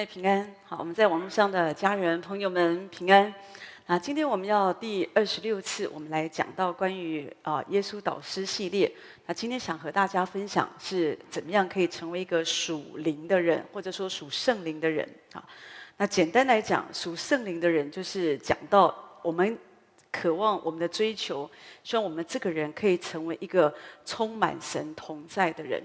[0.00, 3.34] 妹平安，好，我们在网络上的家人朋友们平安。
[3.86, 8.90] 啊，今天我们要第二十六次，我们来讲到关于啊耶稣导师系列。
[9.26, 15.06] 那今天想和大家分享是怎么样可以成为一个属灵的人，或者说属圣灵的人。
[15.34, 15.44] 啊，
[15.98, 19.58] 那简单来讲，属圣灵的人就是讲到我们
[20.10, 21.50] 渴望我们的追求，
[21.84, 23.74] 希望我们这个人可以成为一个
[24.06, 25.82] 充满神同在的人。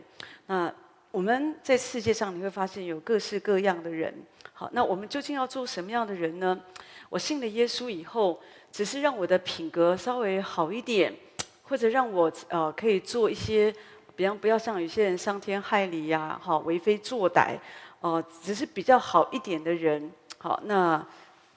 [0.47, 0.73] 那
[1.15, 4.14] 我们在世界上，你会发现有各式各样的人。
[4.51, 6.60] 好，那我们究竟要做什么样的人呢？
[7.07, 8.38] 我信了耶稣以后，
[8.69, 11.15] 只是让我的品格稍微好一点，
[11.64, 13.74] 或者让我呃可以做一些，
[14.18, 17.57] 比方不要像有些人伤天害理呀，好为非作歹，
[18.02, 20.11] 哦、只是比较好一点的人。
[20.38, 21.02] 好，那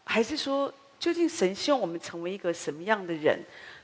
[0.04, 3.40] 还是说，究竟神希望我们成为一个什么样的人？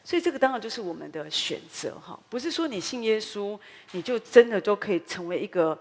[0.06, 3.58] 所以这个当然就是我们的选择哈，不是说你信耶稣，
[3.92, 5.78] 你就真的都可以成为一个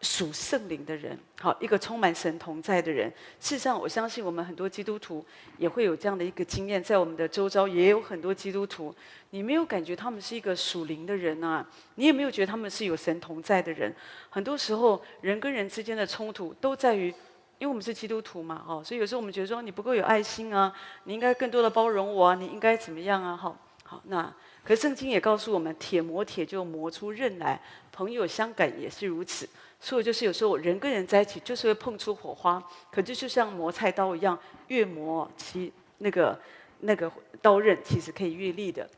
[0.00, 3.08] 属圣灵的人，好，一个充满神同在的人。
[3.38, 5.24] 事实上，我相信我们很多基督徒
[5.58, 8.92] 也会有这样的一个经验，在我们的周遭也有很多基督徒，
[9.30, 13.94] 你没有感觉他们是一个属灵的人啊，你也没有觉得他们是有神同在的人。
[14.28, 17.14] 很多时候，人跟人之间的冲突都在于。
[17.58, 20.72] 因为我们是基督徒嘛，哦，所以有时候我们觉得说你不够有爱心啊，
[21.04, 23.36] 你应该更多的包容我啊，你应该怎么样啊？
[23.36, 27.60] 好，好，那可是圣经也告诉我们，铁磨铁就磨出刃来，
[27.92, 29.48] 朋友相感也是如此。
[29.78, 36.38] 所以就是有时候人跟人在一起就是会碰出火花，可就就像磨菜刀一样，越磨其那个
[36.80, 38.88] 那个刀刃其实可以越利的。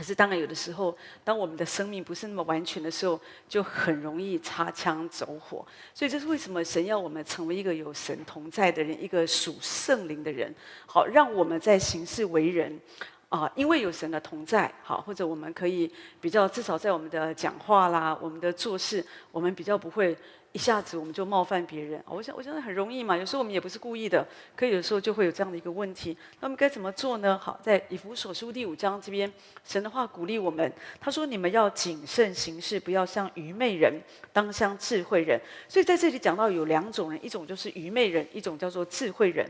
[0.00, 5.62] 可是，当然，有的时候，当我们的生命不是那么完全的时候，就很容易擦枪走火。
[5.92, 10.54] 所以，这是为什么神要我们成为一个有神同在的人，一个属圣灵的人，
[10.86, 12.80] 好，让我们在行事为人，
[13.28, 20.16] 啊，因为有神的同在，好，或者我们可以比较，至少在我们的讲话啦，我们的做事，我们比较不会。
[20.52, 23.16] 一下子我们就冒犯别人，我想我想很容易嘛。
[23.16, 26.16] 有时候我们也不是故意的，可有时候就会有这样的一个问题。
[26.40, 27.38] 那我们该怎么做呢？
[27.38, 34.00] 好，在以弗所书第五章这边，神的话鼓励我们，他说：“你们要谨慎行事，不要像愚昧人，
[34.32, 39.48] 当像智慧人。”所以在这里讲到有两种人，一种就是愚昧人，一种叫做智慧人。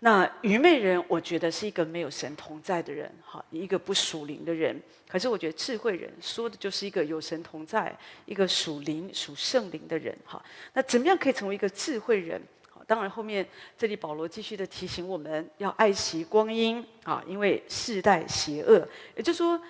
[0.00, 4.78] 那愚昧人，我觉得是一个没有神同在的人，哈，一个不属灵的人。
[5.08, 7.96] 可是我觉得智慧人说的就是一个有神同在、
[8.26, 10.42] 一个属灵、属圣灵的人，哈。
[10.74, 12.40] 那怎么样可以成为一个智慧人？
[12.86, 13.44] 当然后面
[13.76, 18.86] 这里保罗继续的提醒我们要爱惜光阴，啊，因为世代邪恶。
[19.16, 19.60] 也就是说，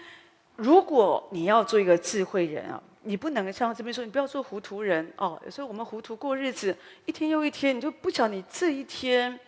[0.56, 5.40] 如果你要做一个智慧人啊，你不能像这边说，你不要做糊涂人哦。
[5.44, 6.76] 有时候我们糊涂过日子，
[7.06, 9.38] 一天又一天，你就不晓得你这一天。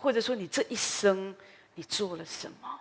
[0.00, 1.34] 或者说你这一生
[1.74, 2.80] 你做了什么？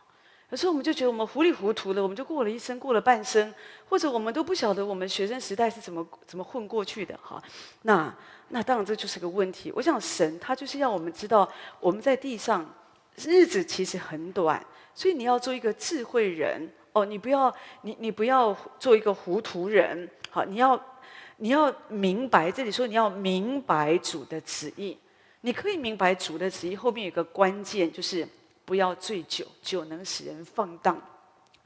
[0.51, 3.51] 有时候我们就觉得我们糊里糊涂的，我们就过了一生，过了半生，
[3.89, 7.41] 或者我们都不晓得我们学生时代是怎么怎么混过去的哈。
[7.81, 8.13] 那
[8.49, 9.71] 那当然这就是个问题。
[9.75, 12.63] 我想神他就是要我们知道，我们在地上
[13.17, 20.79] 日子其实很短，所以你要做一个智慧人哦，你不要你你不要做一个糊涂人，好，你要
[21.37, 24.95] 你要明白这里说你要明白主的旨意。
[25.45, 28.27] 你可以明白主的旨意，后面有个关键，就是
[28.65, 30.99] 不要醉酒，酒能使人放荡，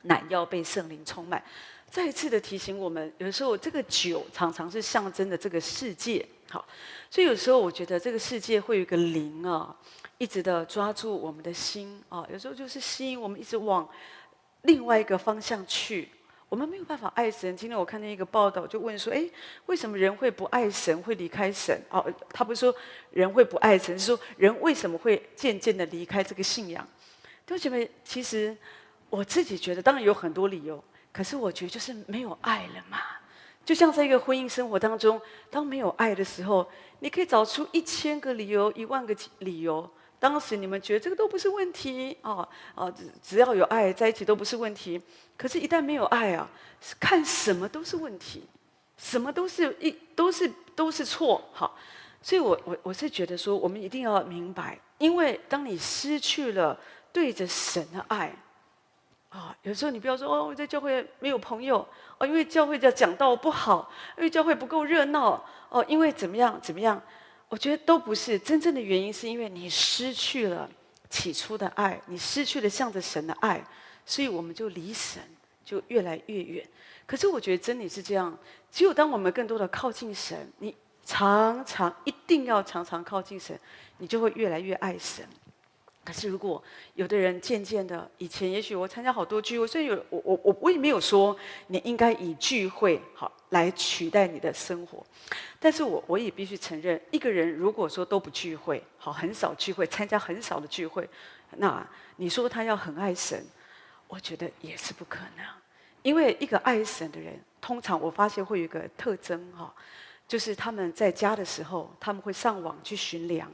[0.01, 1.41] 乃要被圣灵充满。
[1.89, 6.27] 再一次的提醒我们，有时候这个酒常常是象征的这个世界。
[6.49, 6.65] 好，
[7.09, 9.73] 所以有时候我觉得这个世界会有一个灵啊，
[10.17, 13.87] 一直的抓住我们的心啊，有时候就是吸引我们一直往
[14.63, 16.09] 另外一个方向去。
[16.49, 17.55] 我们没有办法爱神。
[17.55, 19.23] 今天我看见一个报道，就问说：哎，
[19.67, 21.79] 为什么人会不爱神，会离开神？
[21.89, 22.75] 哦，他不是说
[23.11, 26.85] 人会不爱神，是说人为什么会渐渐的离开这个信仰？
[27.45, 28.57] 弟兄姐妹，其实
[29.11, 30.83] 我自己觉得，当然有很多理由，
[31.13, 32.97] 可是我觉得就是没有爱了嘛。
[33.63, 35.21] 就像在一个婚姻生活当中，
[35.51, 36.67] 当没有爱的时候，
[36.99, 39.87] 你可以找出一千个理由、一万个理由。
[40.19, 45.01] 当时你们觉得这个都不是问题哦，哦，只只要有爱在一起都不是问题。
[45.37, 46.49] 可是，一旦没有爱啊，
[46.99, 48.45] 看什么都是问题，
[48.97, 51.41] 什么都是一都是都是错。
[51.53, 51.77] 好，
[52.21, 56.77] 所以我我我是觉得说，我们一定要明白，因为当你失去了
[57.13, 58.35] 对着神的爱
[59.29, 61.87] 啊，有时候你不要说哦，我在教会没有朋友
[62.17, 67.01] 哦，因为教会的讲道不好，因为教会不够热闹哦，因为怎么样怎么样。
[67.49, 70.69] 我觉得都不是真正的原因，是因为你失去了
[71.09, 73.61] 起初的爱，你失去了向着神的爱，
[74.05, 75.21] 所以我们就离神
[75.65, 76.65] 就越来越远。
[77.07, 78.37] 可是我觉得真理是这样，
[78.71, 83.59] 只有当我们更多的靠近神，你常常一定要常常靠近神，
[83.97, 85.27] 你就会越来越爱神。
[86.09, 86.61] 可是如果
[86.95, 95.05] 有的人渐渐的，以前也许我参加好多聚会，所以有我我我我也没有说你应该以聚会好来取代你的生活，
[95.59, 101.07] 但是我我也必须承认，一个人如果说都不聚会，好很少聚会，参加很少的聚会，
[101.57, 103.45] 那你说他要很爱神，
[104.07, 105.45] 我觉得也是不可能，
[106.01, 109.71] 因为一个爱神的人，通常我发现会有一个特征哈，
[110.27, 113.47] 就是他们在家的时候，他们会上网去寻粮。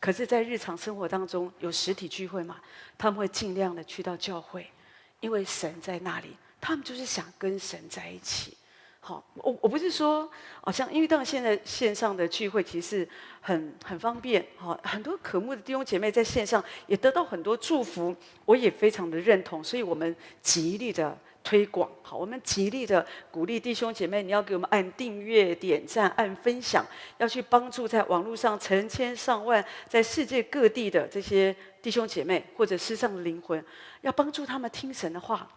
[0.00, 2.60] 可是，在日常生活当中，有实体聚会嘛？
[2.96, 4.70] 他们会尽量的去到教会，
[5.18, 8.56] 因为神在那里，他们就是想跟神在一起。
[9.00, 10.30] 好，我我不是说，
[10.60, 13.08] 好像因为当现在线上的聚会其实
[13.40, 18.14] 很很方便，好，很多渴慕的弟兄姐妹在线上也得到很多祝福，
[18.44, 21.18] 我也非常的认同，所以我们极力的。
[21.48, 26.84] 推广好，我们极力的鼓励弟兄姐妹，你要给我们按订阅、点赞、按分享，
[27.16, 33.64] 要去帮助在网络上成千上万在世界各地的这些弟兄姐妹或者失丧的灵魂，
[34.02, 35.48] 要帮助他们听神的话。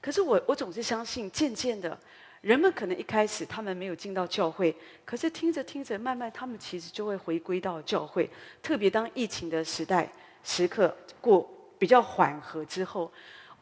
[0.00, 1.98] 可是我我总是相信，渐渐的，
[2.40, 4.74] 人们可能一开始他们没有进到教会，
[5.04, 8.30] 可是听着听着，慢慢他们其实就会回归到教会。
[8.62, 10.10] 特别当疫情的时代
[10.42, 11.46] 时刻过
[11.78, 13.12] 比较缓和之后。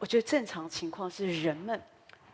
[0.03, 1.81] 我觉得正常情况是，人们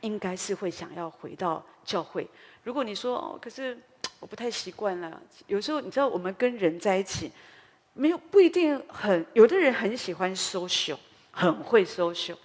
[0.02, 2.28] 应该是会想要回到教会。
[2.64, 3.78] 如果你说哦，可是
[4.20, 5.22] 我不太习惯了。
[5.46, 7.32] 有时候你知道，我们跟人在一起，
[7.94, 9.24] 没有不一定很。
[9.34, 10.98] 有的人很喜欢 social，
[11.30, 12.36] 很会 social。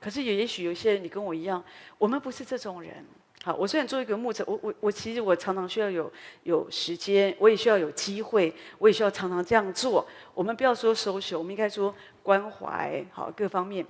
[0.00, 1.62] 可是也也许有些人，你跟我一样，
[1.98, 3.04] 我们不是这种人。
[3.44, 6.10] 好，我虽然做一个牧者，我我我其实我常常需要有
[6.44, 10.08] 有时间，我也需要有机会，我也需要常常这样做。
[10.32, 13.84] 我们不要说 social，我们应该说关怀，好，各方面。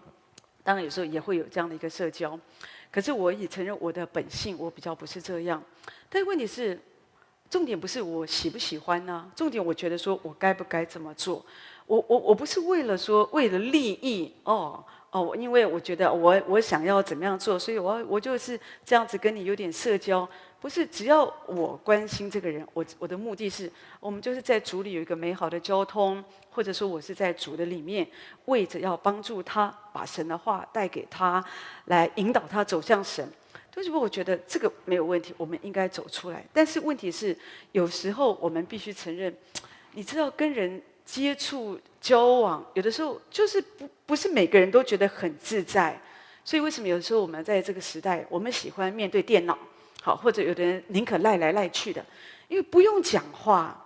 [0.62, 2.38] 当然，有时候也会有这样的一个社交，
[2.90, 5.62] 可是我也承认我的本性，我比较不是这样。
[6.08, 6.78] 但问题是，
[7.48, 11.44] 重点不是我喜不喜欢呢、重点我觉得说我该不该这么做？
[11.86, 20.28] 我我我不是为了说为了利益哦哦，因为我觉得我我想要怎么样做，所以我我就是这样子跟你有点社交。
[20.60, 28.06] 不是，只要我关心这个人，我我的目的是，我们就是在主里有一个美好的交通，或者说我是在主的里面，
[28.44, 31.42] 为着要帮助他把神的话带给他，
[31.86, 33.26] 来引导他走向神。
[33.76, 35.32] 为什么我觉得这个没有问题？
[35.38, 36.44] 我们应该走出来。
[36.52, 37.34] 但是问题是，
[37.72, 39.34] 有时候我们必须承认，
[39.92, 45.98] 你知道跟人接触交往，有的时候就是不不是每个人都觉得很自在。
[46.44, 49.56] 所以为什么有的时候我们在这个时代，我们喜欢面对电脑？
[50.02, 52.04] 好，或者有的人宁可赖来赖去的，
[52.48, 53.78] 因为不用讲话，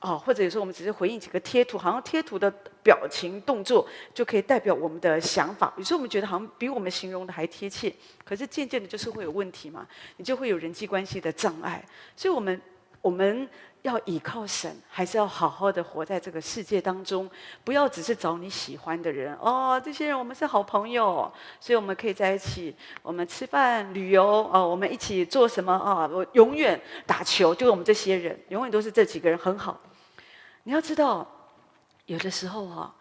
[0.00, 2.50] 哦，或者有时候我们只是回应几个贴图，好像贴图的
[2.82, 5.72] 表情动作就可以代表我们的想法。
[5.76, 9.86] 有时候我们觉得好像比我们形容的还贴切，可是渐渐的，就是会有问题嘛，
[10.16, 11.84] 你就会有人际关系的障碍。
[12.16, 12.58] 所以，我们
[13.00, 13.48] 我们。
[13.82, 17.26] 要依靠神，还是要好好的活在这个世界当中？
[17.64, 19.80] 不要只是找你喜欢的人哦。
[19.82, 22.76] 这些人我们是好朋友，所以我们可以在一起。
[23.00, 26.06] 我们吃饭、旅游哦，我们一起做什么啊？
[26.12, 29.80] 我永远打球，就是我们这些人，永远都是这几个人很好。
[30.64, 31.26] 你要知道，
[32.04, 32.94] 有的时候哈，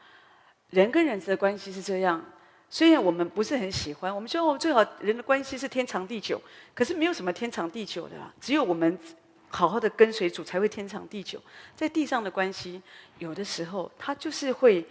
[0.70, 2.24] 人跟人的关系是这样。
[2.70, 6.42] 虽然我们不是很喜欢，我们说最好人的关系是天长地久，
[6.74, 8.98] 可是没有什么天长地久的，只有我们。
[9.50, 11.42] 好好的跟随主才会天长地久，
[11.76, 12.82] 在地上的关系，
[13.18, 14.86] 有的时候他就是会，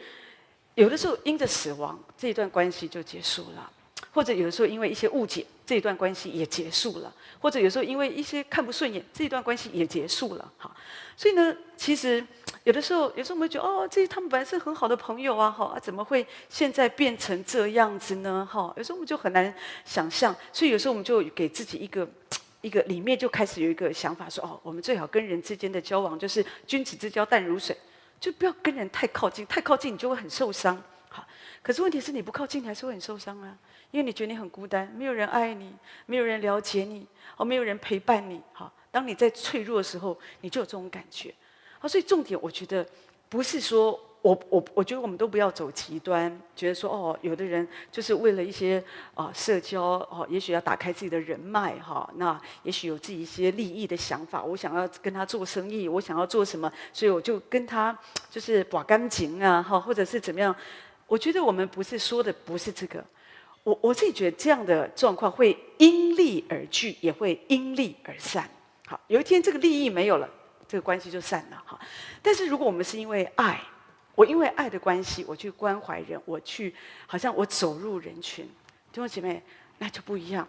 [0.75, 3.71] 有的时候因着死亡，这一段关系就结束了；
[4.13, 10.53] 或者有的时候因为一些误解，这一段关系也结束了；或者有时候因为一些看不顺眼，这一段关系也结束了。
[10.59, 10.75] 哈，
[11.17, 12.27] 所以呢，其实
[12.65, 18.47] 有的时候，有时候我们觉得，哦，这他们本来是很好的朋友啊，哈，啊，怎么会现在变成这样子呢？
[18.51, 19.55] 哈，有时候我们就很难
[19.85, 22.09] 想象，所以有时候我们就给自己一个。
[22.61, 27.77] 一个里面就开始有一个想法说哦，我们最好跟人之间的交往就是君子之交淡如水，
[28.19, 30.83] 就不要跟人太靠近，太靠近你就会很受伤。
[31.09, 31.27] 好，
[31.63, 33.57] 可是问题是你不靠近，你还是会很受伤啊，
[33.91, 35.73] 因为你觉得你很孤单，没有人爱你，
[36.07, 38.41] 没有人了解你，哦，没有人陪伴你。
[38.53, 41.35] 好，当你在脆弱的时候，你就有这种感觉。
[41.79, 42.87] 好，所以重点我觉得
[43.29, 43.99] 不是说。
[44.21, 48.83] 我我我觉得我们都不要走极端，觉得说哦，有的人就是为了一些
[49.15, 57.97] 啊、社交哦，也许要打开自己的人脉哈、那也许有自己一些利益的想法，我想要跟他做生意，我想要做什么，所以我就跟他
[58.29, 60.55] 就是把干净啊哈，或者是怎么样？
[61.07, 63.03] 我觉得我们不是说的不是这个，
[63.63, 68.51] 我我自己觉得这样的状况会因利而聚，也会因利而散。
[68.85, 70.29] 好，有一天这个利益没有了，
[70.67, 71.79] 这个关系就散了哈。
[72.21, 73.63] 但是如果我们是因为爱。
[74.19, 76.75] 我因为爱的关系，我去关怀人，我去
[77.07, 78.45] 好像我走入人群，
[78.91, 79.41] 弟兄姐妹，
[79.79, 80.47] 那就不一样。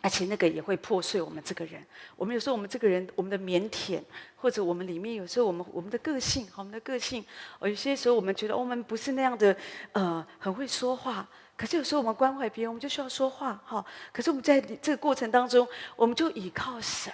[0.00, 1.80] 而且那个也会破碎我们这个人。
[2.16, 4.02] 我们有时候我们这个人，我们的腼腆，
[4.34, 7.24] 或者我们里面有时候我们我们的个性，我们的个性，
[7.60, 9.56] 有些时候我们觉得我们不是那样的，
[9.92, 11.28] 呃，很会说话。
[11.56, 13.84] 可是有时候我们关怀别人，我们就需要说话，哈。
[14.12, 17.12] 可是我们在这个过程当中，我们就倚靠神，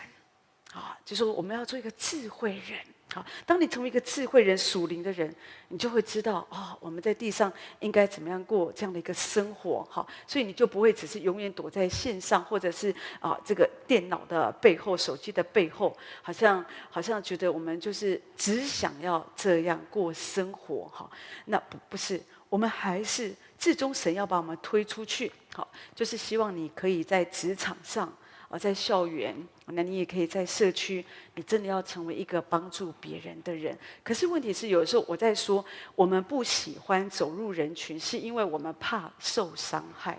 [0.72, 2.80] 啊，就是我们要做一个智慧人。
[3.14, 5.34] 好，当你成为一个智慧人、属灵的人，
[5.68, 9.86] 你就会知道哦，我们在地上应该怎么样过这样的一个生活。
[9.90, 20.90] 好，所以你就不会只是永远躲在线上，或者是啊这个电脑的背后、手机的背后，好像好像觉得我们就是只想要这样过生活。
[20.90, 21.10] 哈，
[21.44, 25.30] 那不不是，我们还是至终神要把我们推出去。
[25.52, 28.10] 好，就是希望你可以在职场上。
[28.48, 29.34] 啊在校园，
[29.66, 31.04] 那你也可以在社区，
[31.36, 33.78] 你真的要成为一个帮助别人的人。
[34.02, 35.64] 可是问题是，有的时候我在说，
[35.94, 40.18] 我们不喜欢走入人群，是因为我们怕受伤害。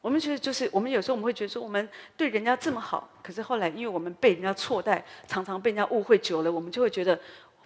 [0.00, 7.18] 我们觉得就是，我们有时候我们会觉得说，我们对人家这么好，可是后来因为我们被人家错待，常常被人家误会久了，我们就会觉得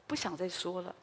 [0.06, 0.94] 不想再说了。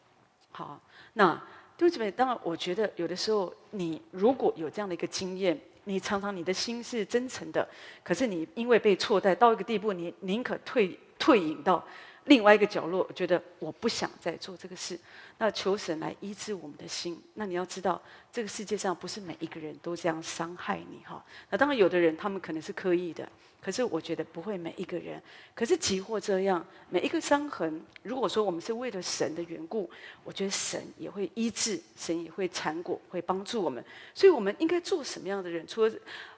[0.52, 0.80] 好，
[1.14, 1.42] 那
[1.76, 5.60] 对不起，当然，我觉得有的时候你如果有这样的一个经验。
[5.90, 7.68] 你常常你的心是真诚的，
[8.04, 11.84] 可是你因为被错待到一个地步，你宁可退退隐到
[12.26, 15.00] 另外一个角落，觉得我不想再做这个事。
[15.40, 17.20] 那求神来医治我们的心。
[17.34, 18.00] 那你要知道，
[18.32, 21.26] 这个世界上不是每一个人都这样伤害你哈。
[21.50, 23.28] 那当然，有的人他们可能是刻意的。
[23.62, 25.22] 可是我觉得不会每一个人，
[25.54, 29.90] 可是即或这样，每一个伤痕，如果说我们是为了神的缘故，
[30.24, 33.84] 我觉得神也会医治，神也会缠裹，会帮助我们。
[34.14, 35.68] 所以我们应该做什么样的人？
[35.68, 35.94] 除了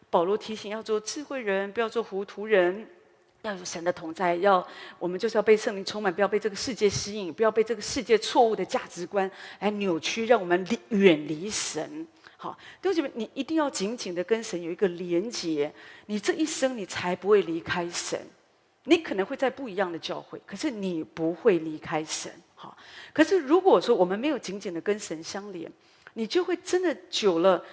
[0.09, 2.87] 保罗提醒要做智慧人，不要做糊涂人，
[3.43, 12.07] 要有神的同在，要我们就是要被圣灵充满，不要被这个世界吸引，不要被这个世界错误的价值观来扭曲，让我们离远离神。
[12.43, 15.71] 好，弟兄姐妹，你一定要紧紧的跟神有一个连结，
[16.07, 18.19] 你这一生你才不会离开神。
[18.85, 22.31] 你可能会在不一样的教会，可是你不会离开神。
[22.55, 22.75] 好，
[23.13, 25.71] 可是如果说我们没有紧紧的跟神相连，
[26.15, 27.63] 你就会真的久了，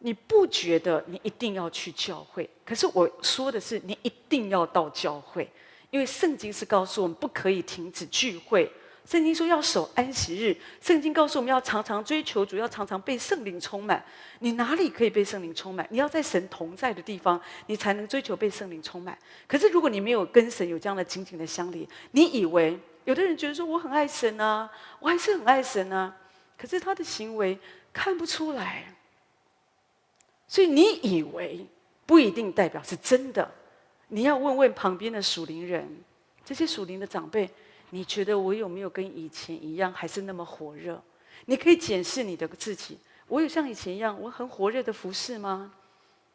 [0.00, 2.46] 你不觉得你一定要去教会。
[2.66, 5.50] 可是我说的是，你一定要到教会，
[5.88, 8.70] 因为圣经是告诉我们不可以停止聚会。
[9.08, 14.04] 圣经说要守安息日，圣经告诉我们要常常追求主，要常常被圣灵充满。
[14.40, 15.86] 你哪里可以被圣灵充满？
[15.90, 19.16] 你要在神同在的地方，你才能追求被圣灵充满。
[19.46, 26.14] 可是如果你没有跟神有这样的紧紧的相连，你以为有的人觉得说我很爱神啊，我还是很爱神啊，
[26.58, 27.58] 可是他的行为
[27.94, 28.94] 看不出来。
[30.46, 31.66] 所以你以为
[32.04, 33.50] 不一定代表是真的。
[34.08, 35.88] 你要问问旁边的属灵人，
[36.44, 37.48] 这些属灵的长辈。
[37.90, 41.02] 你觉得我有没有跟以前一样，还是那么火热？
[41.46, 45.72] 你可以检视你的自己，我有像以前一样，我很火热的服侍吗？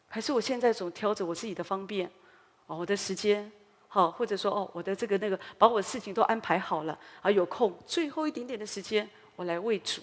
[0.08, 2.10] 还是我现在总挑着我自己的方便，
[2.68, 3.52] 哦，我的时间，
[3.88, 10.02] 好，或者说哦，我的这个那个，把我的事情都安排好了，啊，有空最后一点点的时间，我来为主。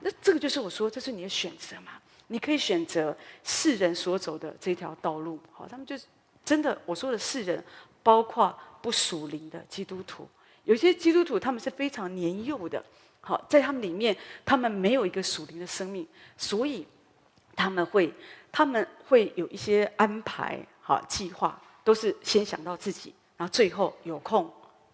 [0.00, 1.92] 那这个就是我说，这是你的选择嘛？
[2.28, 3.14] 你可以选择
[3.44, 6.06] 世人所走的这条道路，好，他们就是
[6.44, 7.62] 真的，我说的世人，
[8.02, 10.26] 包括不属灵的基督徒。
[10.64, 12.82] 有些基督徒他们是非常年幼的，
[13.20, 16.86] 好，在他们里面，他们没有一个属灵的生命，所以
[17.56, 18.12] 他们会
[18.52, 24.48] 他们会有一些安排，好计划，都是先想到自己，然后最后有空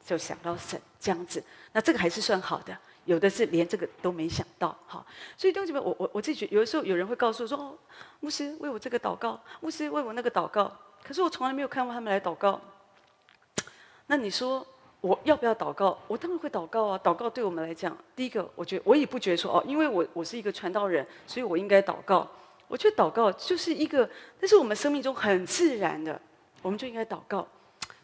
[0.04, 1.42] 就想到神这样子。
[1.72, 5.06] 那这个还是算好的，有的是连这个都没想到，好。
[5.36, 7.76] 所以弟兄姊妹，我我我自己觉得，有的时候有人会告诉我说：“哦，
[8.20, 12.58] 牧师为我这个祷告，牧师为我那个祷告。”可是我从来没有看过他们来祷告。
[14.06, 14.66] 那你说？
[15.00, 15.96] 我要不要祷告？
[16.08, 17.00] 我当然会祷告啊！
[17.04, 22.28] 祷告对我们来讲，第一个，我觉我也不觉得说哦，因为我我是一个传道人，所以我应该祷告。
[22.66, 24.08] 我觉得祷告就是一个，
[24.40, 26.20] 那是我们生命中很自然的，
[26.60, 27.46] 我们就应该祷告。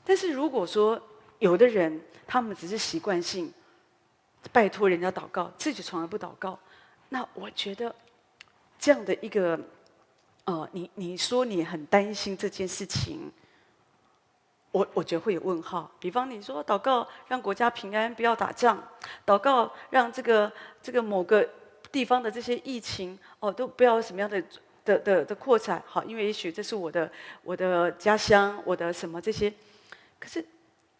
[0.04, 1.00] 但是如果说
[1.40, 3.52] 有的人他们只是习惯性
[4.52, 6.56] 拜托人家祷告，自己从来不祷告，
[7.08, 7.92] 那我觉得
[8.78, 9.58] 这样的一个，
[10.44, 13.32] 呃，你你说你很担心这件事情。
[14.74, 18.76] 我我觉得会有问号，比方你说祷告让国家平安，不要打仗；
[19.24, 20.52] 祷告让这个
[20.82, 21.48] 这个某个
[21.92, 24.42] 地方的这些疫情哦都不要什么样的
[24.84, 27.08] 的的的扩展，好，因为也许这是我的
[27.44, 29.48] 我的家乡，我的什么这些，
[30.18, 30.44] 可是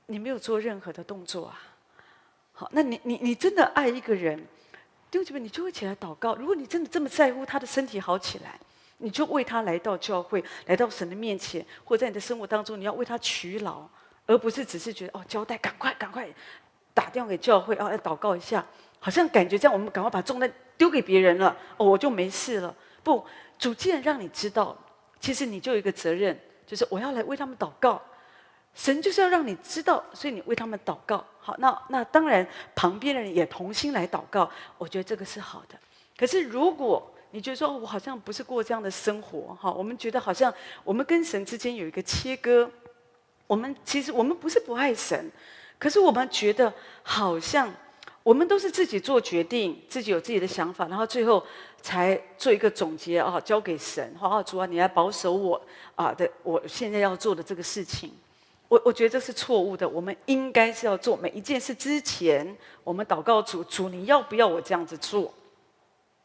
[0.06, 1.60] 你没有做任何的动作啊。
[2.52, 4.38] 好，那你你你真的爱一个人，
[5.10, 6.36] 弟兄姐妹，你就会起来祷告。
[6.36, 8.56] 如果你真的这么在乎他的身体好起来。
[8.98, 13.86] 你就为他来到教会，来到神的面前，或在你的生活当中，你要为他取劳，
[14.26, 16.28] 而不是只是觉得哦，交代，赶快赶快
[16.92, 18.64] 打电话给教会，哦，要祷告一下，
[19.00, 22.74] 好像感觉这样，我们赶快把重担丢给别人了，哦，我就没事了。
[23.02, 23.24] 不，
[23.58, 24.76] 主既然让你知道，
[25.20, 28.00] 其实你就有一个责任，就是我要来为他们祷告。
[28.74, 31.24] 神就是要让你知道，所以你为他们祷告。
[31.38, 35.78] 好，那那当然旁边的人也同心来祷告，我觉得这个是好的。
[36.16, 42.70] 可是如果你觉得说，我好像不是过这样的生活，哈，我们觉得好像我们跟神之间有一个切割，
[43.48, 45.28] 我们其实我们不是不爱神，
[45.76, 46.72] 可是我们觉得
[47.02, 47.74] 好像
[48.22, 51.44] 我们都是自己做决定，自己有自己的想法，然后最后
[51.82, 55.60] 才做一个总结啊，交给神，好，主啊，你来保守我
[55.96, 58.12] 啊的，我现在要做的这个事情。
[58.68, 59.88] 我我觉得这是错误的。
[59.88, 65.34] 我们应该是要做每一件事之前，我们祷告主，主你要不要我这样子做？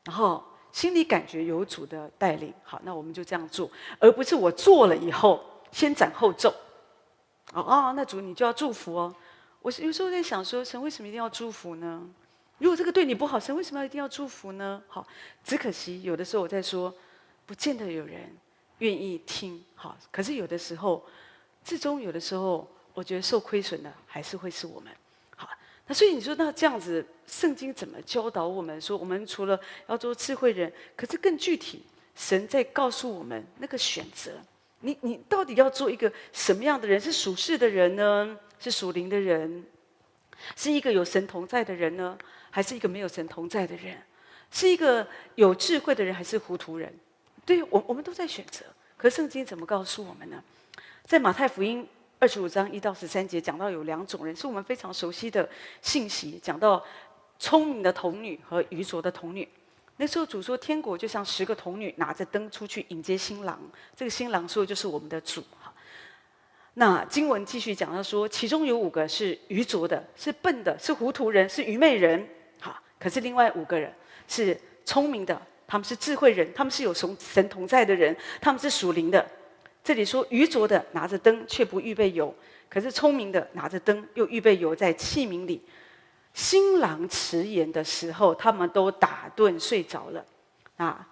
[0.05, 6.49] 然后心里感觉有主的带领，好，那我们就这样做，而不是我做了以后先斩后奏。
[7.53, 9.15] 哦哦，那主你就要祝福哦。
[9.61, 12.07] 我是有时候在想说，神为什么一定要祝福呢？
[12.59, 14.81] 如果这个对你不好，神为什么要一定要祝福呢？
[14.87, 15.05] 好，
[15.43, 16.93] 只可惜有的时候我在说，
[17.45, 18.37] 不见得有人
[18.77, 19.63] 愿意听。
[19.75, 21.03] 好，可是有的时候。
[21.61, 24.91] 至终有的时候，我觉得受亏损的还是会是我们。
[25.89, 28.79] 那所以你说，那这样子，圣经怎么教导我们？
[28.79, 31.83] 说我们除了要做智慧人，可是更具体，
[32.15, 34.33] 神在告诉我们那个选择。
[34.81, 37.01] 你你到底要做一个什么样的人？
[37.01, 38.37] 是属世的人呢？
[38.59, 39.63] 是属灵的人？
[40.55, 42.15] 是一个有神同在的人呢？
[42.51, 43.97] 还是一个没有神同在的人？
[44.51, 46.93] 是一个有智慧的人，还是糊涂人？
[47.47, 48.63] 对，我我们都在选择。
[48.95, 50.43] 可圣经怎么告诉我们呢？
[51.03, 51.87] 在马太福音
[52.21, 55.47] 二十五章一到十三节讲到有两种人，是我们非常熟悉的
[55.81, 56.37] 信息。
[56.43, 56.83] 讲到
[57.39, 59.47] 聪明的童女和愚拙的童女。
[59.95, 63.57] 那时候主说，天国就像十个童女拿着灯出去迎接新郎。
[63.95, 65.41] 这个新郎说的就是我们的主。
[65.61, 65.73] 哈，
[66.73, 72.27] 那经文继续讲到说，其中有五个是愚拙的，是笨的，是糊涂人，是愚昧人。
[72.59, 73.93] 哈，可是另外五个人
[74.27, 79.25] 是聪明的，他们是智慧人，他们是有神神同在的人，他们是属灵的。
[79.89, 82.31] 这里说愚拙的拿着灯却不预备油，
[82.69, 85.59] 可是聪明的拿着灯又预备油在器皿里。
[86.31, 90.23] 新郎迟延的时候，他们都打盹睡着了。
[90.77, 91.07] 啊，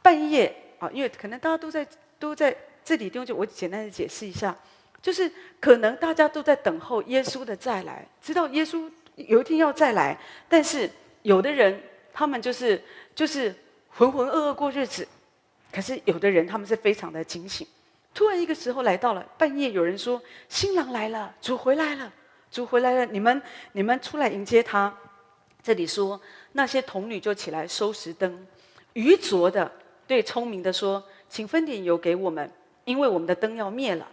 [0.00, 1.86] 半夜啊，因为可能大家都在
[2.18, 4.56] 都在这里，就我简单的解释一下，
[5.02, 10.88] 就是可能大家都在等候耶稣的再来，知道耶稣有一天要再来，但是
[11.20, 11.78] 有的人
[12.14, 12.82] 他们就是
[13.14, 13.54] 就是
[13.90, 15.06] 浑浑噩噩过日子，
[15.70, 17.66] 可是有的人他们是非常的警醒。
[18.14, 22.12] 突然一个时候来到了半夜，有人说：“新郎来了，主回来了，
[22.50, 23.40] 主回来了，你们
[23.72, 24.94] 你们出来迎接他。”
[25.62, 26.20] 这里说
[26.52, 28.46] 那些童女就起来收拾灯，
[28.92, 29.70] 愚拙的
[30.06, 32.50] 对聪明的说：“请分点油给我们，
[32.84, 34.06] 因为我们的灯要灭了。”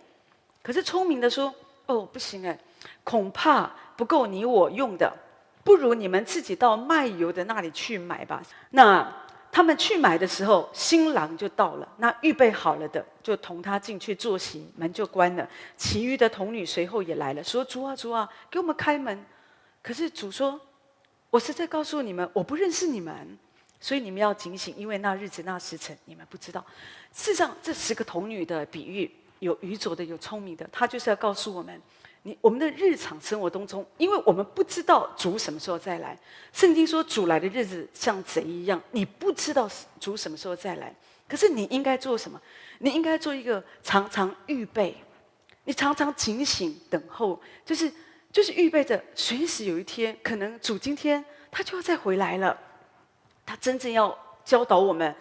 [0.64, 1.54] 可是聪明的说
[1.88, 2.58] ：“哦，不行哎，
[3.04, 5.14] 恐怕不够你我用的，
[5.64, 9.14] 不如你们自己到卖油的那里去买吧。”那。
[9.52, 11.88] 他们去买的时候，新郎就到了。
[11.98, 15.50] 那预备好了的，就同他进去坐席，门就关了。
[15.76, 19.26] 其余的童女随后也来了，说：“主啊，主啊，给我们开门。”
[19.82, 20.60] 可是主说
[21.32, 23.38] ：“我是在告诉你们，我不认识你们，
[23.80, 26.64] 所以你们要警醒，因为那日子、那时辰，你们不知道。”
[27.12, 29.10] 事实上，这十个童女的比喻，
[29.40, 31.82] 有愚拙的，有聪明的，他就是要告诉我们。
[32.24, 36.18] 你我们的日常生活当中，因为我们不知道主什么时候再来。
[36.52, 40.94] 圣经说主来的日子像贼一样，你不知道主什么时候再来。
[41.28, 42.42] 可是你应该做什么？
[42.80, 44.96] 你应该做一个常常预备，
[45.64, 47.92] 你常常警醒等候，就是
[48.32, 52.58] 就是预备着随时有一天，可能主今天他就要再回来了。
[53.46, 55.16] 他真正要教导我们、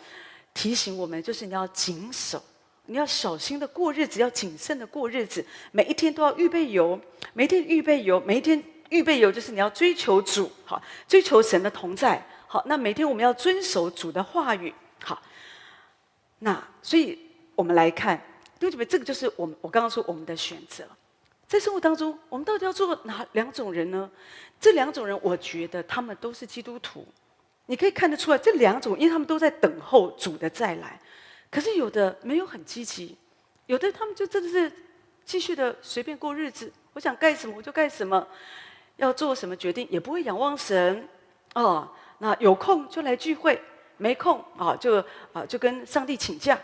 [0.52, 2.42] 提醒我们，就是你要谨守。
[2.90, 6.98] 你要小心的过日子，要谨慎的过日子，每一天都要预备油，
[7.34, 14.72] 每一天预备油，每一天预备油，就是你要追求主，好，追求神的同在，好，那每天我们要遵守主的话语，
[15.04, 15.20] 好，
[16.38, 17.18] 那所以
[17.54, 18.18] 我们来看，
[18.58, 18.86] 对不对？
[18.86, 20.88] 这个就是我们我刚刚说我们的选择，
[21.46, 24.10] 在生活当中，我们到底要做哪两种人呢？
[24.58, 27.06] 这两种人，我觉得他们都是基督徒，
[27.66, 30.98] 你可以看得出来，这两种，因为他们都在等候主的再来。
[31.50, 33.16] 可是有的没有很积极，
[33.66, 34.70] 有的他们就真的是
[35.24, 36.72] 继续的随便过日子。
[36.92, 38.26] 我想干什么我就干什么，
[38.96, 41.08] 要做什么决定也不会仰望神
[41.54, 41.88] 哦。
[42.18, 43.60] 那有空就来聚会，
[43.96, 46.60] 没空啊就啊就跟上帝请假，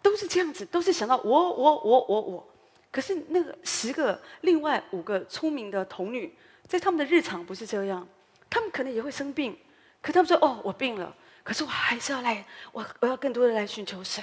[0.00, 2.48] 都是这样子，都是想到我我我我我。
[2.90, 6.34] 可是那个十个另外五个聪明的童女，
[6.66, 8.06] 在他们的日常不是这样，
[8.50, 9.56] 他们可能也会生病，
[10.00, 11.14] 可他们说哦我病了。
[11.42, 14.22] 可是我还是要来，我我要更多的来寻求神。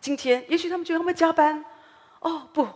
[0.00, 1.64] 今天也许他们觉得他们加班，
[2.20, 2.66] 哦不，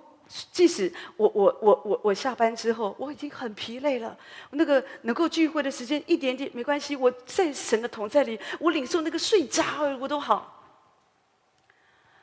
[0.52, 4.16] 即使我我我我我下班之后我已经很疲累了，
[4.50, 9.62] 那个能够聚会的时间一点点没关系，我在神的同在里，我领受那个睡着
[9.98, 10.56] 我都好。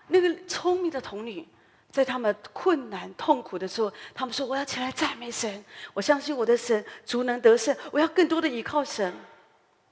[0.09, 1.45] 那个聪明的童女，
[1.91, 9.13] 在他们困难痛苦的时候，他们说：“我要起来赞美神，我相信我的神足能得胜，我要更多的依靠神。”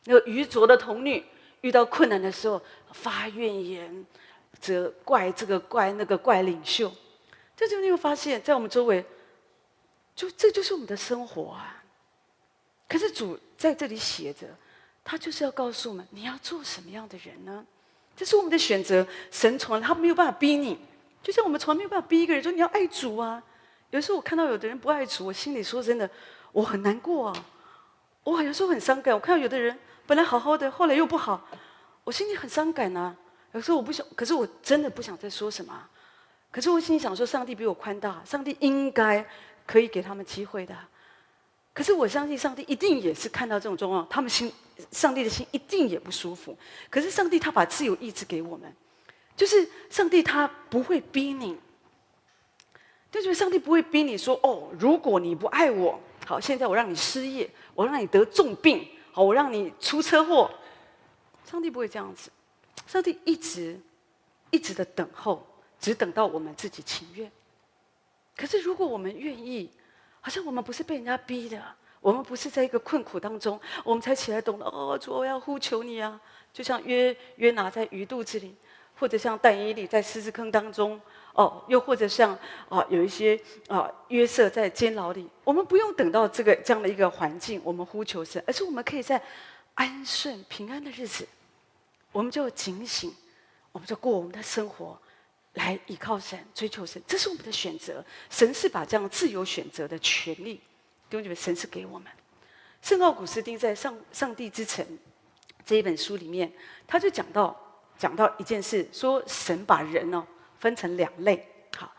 [0.07, 1.25] 那个愚拙的童女
[1.61, 4.05] 遇到困难的时候发怨言，
[4.59, 6.91] 责怪这个怪那个怪领袖。
[7.55, 9.03] 这就你会发现，在我们周围，
[10.15, 11.83] 就这就是我们的生活啊。
[12.87, 14.47] 可是主在这里写着，
[15.03, 17.65] 他就是要告诉我们：你要做什么样的人呢？
[18.15, 19.05] 这是我们的选择。
[19.31, 20.77] 神从来他没有办法逼你，
[21.23, 23.41] 就像我们从来没有办法逼一个人说你要爱主啊。
[23.91, 26.09] 有时候我看到有的人不爱主，我心里说真的，
[26.51, 27.45] 我很难过啊。
[28.23, 29.13] 我有时候很伤感。
[29.13, 31.47] 我看到有的人本来好好的，后来又不好，
[32.03, 33.15] 我心里很伤感呐、啊。
[33.53, 35.89] 有时候我不想，可是我真的不想再说什么。
[36.51, 39.25] 可是我心里想说，上帝比我宽大，上帝应该
[39.65, 40.75] 可以给他们机会的。
[41.73, 44.51] 可是我相信，上帝一定也是看到这种状况，他们心，
[44.91, 46.57] 上帝的心一定也不舒服。
[46.89, 48.73] 可是上帝他把自由意志给我们，
[49.35, 51.57] 就是上帝他不会逼你，
[53.11, 53.33] 对不对？
[53.33, 60.51] 上帝不会逼你说：“哦，如果你不爱我，好，现在我让你失业，我让你得重病，好，我让你出车祸。”
[61.49, 62.29] 上帝不会这样子，
[62.85, 63.79] 上帝一直
[64.51, 65.47] 一直的等候。
[65.77, 67.31] 只等到我们自己情愿。
[68.35, 69.69] 可是，如果我们愿意，
[70.19, 71.63] 好像我们不是被人家逼的，
[72.01, 76.19] 我们不是在一个困苦当中，我们才起来懂得哦，主，我要呼求你啊！
[76.51, 78.55] 就像约约拿在鱼肚子里，
[78.97, 80.99] 或者像但以理在狮子坑当中，
[81.33, 82.37] 哦，又或者像
[82.69, 89.21] 啊有一些啊约瑟在监牢里，我们不用等到这个这样的一个环境，我们呼求神，而是我们可以在
[89.73, 91.27] 安顺平安的日子，
[92.11, 93.13] 我们就警醒，
[93.71, 94.97] 我们就过我们的生活。
[95.55, 98.03] 来依靠神，追求神，这是我们的选择。
[98.29, 100.55] 神是把这样自由选择的权利，
[101.09, 102.11] 弟兄姐妹，神是给我们。
[102.81, 104.85] 圣奥古斯丁在《上上帝之城》
[105.65, 106.51] 这一本书里面，
[106.85, 107.57] 他就讲到
[107.97, 110.25] 讲到一件事，说神把人哦
[110.59, 111.47] 分成两类。
[111.75, 111.93] 好，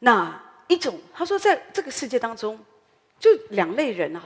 [0.00, 2.58] 那一种他说，在这个世界当中，
[3.18, 4.22] 就两类人啊，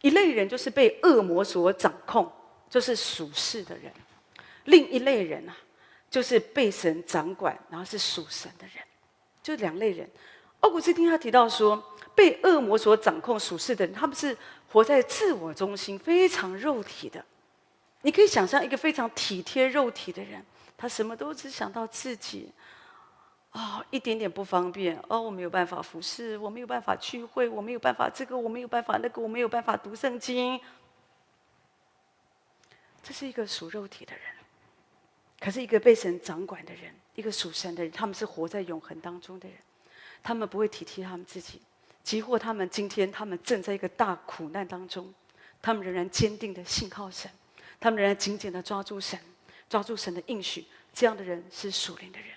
[0.00, 2.30] 一类人就是被恶魔所掌控，
[2.68, 3.92] 就是属世的人；
[4.64, 5.56] 另一类人啊。
[6.10, 8.82] 就是被神掌管，然后是属神的人，
[9.42, 10.08] 就两类人。
[10.60, 11.84] 奥古斯丁他提到说，
[12.14, 14.34] 被恶魔所掌控属世的人，他们是
[14.72, 17.22] 活在自我中心、非常肉体的。
[18.02, 20.44] 你可以想象一个非常体贴肉体的人，
[20.76, 22.52] 他什么都只想到自己。
[23.52, 30.60] 哦，一点点不方便，哦，我没有办法服侍，我没有办法聚会，我没有办法这个，我没有办法那个，我没有办法读圣经。
[33.02, 34.22] 这是一个属肉体的人。
[35.40, 39.56] 可是，一个被神掌管的人，一个属神的人，他们是活在永恒当中的人，
[40.22, 41.62] 他们不会体贴他们自己，
[42.02, 45.12] 即或他们今天他们正在一个大苦难当中，
[45.62, 47.30] 他们仍然坚定的信靠神，
[47.80, 49.18] 他们仍然紧紧的抓住神，
[49.68, 50.66] 抓住神的应许。
[50.92, 52.28] 这样的人是属灵的人，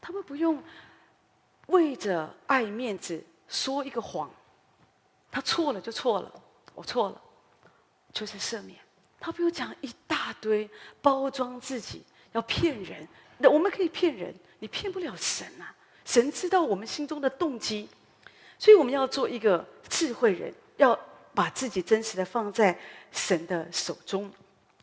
[0.00, 0.62] 他们不用
[1.68, 4.30] 为着爱面子说一个谎，
[5.30, 6.30] 他错了就错了，
[6.74, 7.22] 我错了，
[8.12, 8.78] 就是赦免。
[9.18, 10.68] 他不用讲一大堆
[11.00, 13.06] 包装自己，要骗人。
[13.38, 15.74] 那我们可以骗人，你骗不了神啊！
[16.04, 17.88] 神知道我们心中的动机，
[18.58, 20.98] 所以我们要做一个智慧人，要
[21.32, 22.78] 把自己真实的放在
[23.12, 24.30] 神的手中。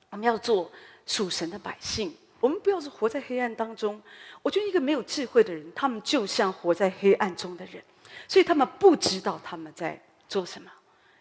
[0.10, 0.72] 我们要做
[1.06, 4.02] 属神的百姓，我们不要是活在黑暗当中。
[4.41, 7.84] 我觉得一个没有智慧的人，他们就像活在黑暗中的人，
[8.28, 10.72] 所以他们不知道他们在做什么。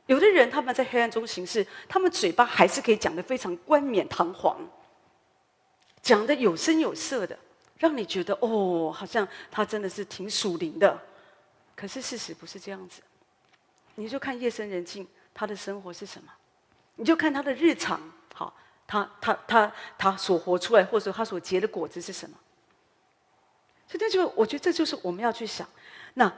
[0.07, 4.59] 有的人他们在黑暗中行事，他们嘴巴还是可以讲得非常冠冕堂皇，
[6.01, 7.39] 讲得有声有色的，
[7.77, 10.99] 让你觉得哦，好像他真的是挺属灵的。
[11.77, 13.03] 可是事实不是这样子，
[13.97, 16.33] 你就看夜深人静，他的生活是什么？
[16.97, 18.01] 你就看他的日常，
[18.35, 18.57] 好，
[18.89, 22.37] 他他他他所活出来，或者说他所结的果子是什么？
[23.87, 25.69] 所以这就我觉得这就是我们要去想，
[26.15, 26.33] 那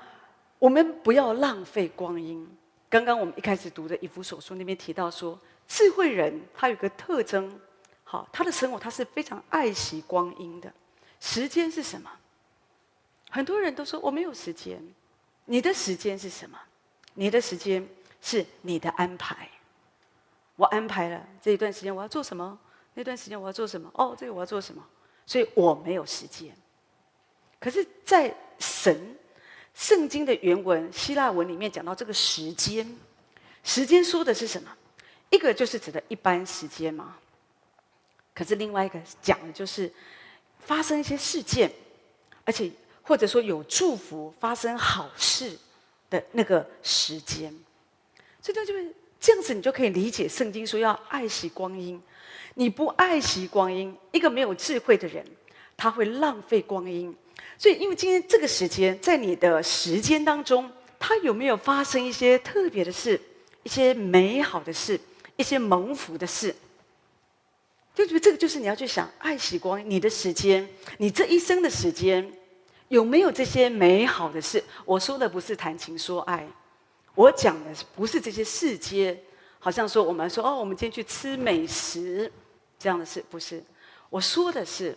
[0.59, 2.47] 我们不要浪费光阴。
[2.89, 7.59] 刚刚我们一开始读的以弗所书那边提到说，智慧人他有个特征，
[8.05, 10.73] 好，他的生活他是非常爱惜光阴的。
[11.21, 12.11] 时间是什么？
[13.31, 14.83] 很多人都说我没有时间。
[15.45, 16.59] 你的时间是什么？
[17.15, 17.89] 你的时间
[18.21, 19.49] 是你的安排。
[20.61, 22.59] 我安排了这一段时间我要做什么，
[22.93, 23.91] 那段时间我要做什么？
[23.95, 24.85] 哦，这个我要做什么？
[25.25, 26.55] 所以我没有时间。
[27.59, 29.17] 可是，在神。
[29.73, 32.85] 圣经的原文希腊文里面讲到这个时间，
[33.63, 34.69] 时间说的是什么？
[35.31, 37.17] 一个就是指的一般时间嘛。
[38.35, 39.91] 可是另外一个讲的就是
[40.59, 41.73] 发生一些事件，
[42.45, 42.71] 而且
[43.01, 45.57] 或者说有祝福、发生好事
[46.11, 47.51] 的那个时间。
[48.43, 52.01] 所以这就是这样子，你就可以理解圣经说要爱惜光阴。
[52.55, 55.25] 你不爱惜光阴，一个没有智慧的人，
[55.77, 57.15] 他会浪费光阴。
[57.57, 63.21] 所以，因为今天这个时间，在你的时间当中，他有没有发生一些特别的事，
[63.63, 64.99] 一些美好的事，
[65.37, 66.55] 一些蒙福的事？
[67.95, 70.67] 就觉得这个就是你要去想，爱惜光阴你的时间，
[70.99, 72.33] 你这一生的时间，
[72.89, 74.63] 有没有这些美好的事？
[74.85, 76.49] 我说的不是谈情说爱，
[77.21, 79.21] 我讲的不是这些世间，
[79.59, 82.33] 好像说我们说哦，我们今天去吃美食
[82.79, 83.63] 这样的事，不是。
[84.09, 84.97] 我说的是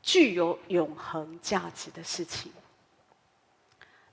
[0.00, 2.52] 具有永恒价值的事情。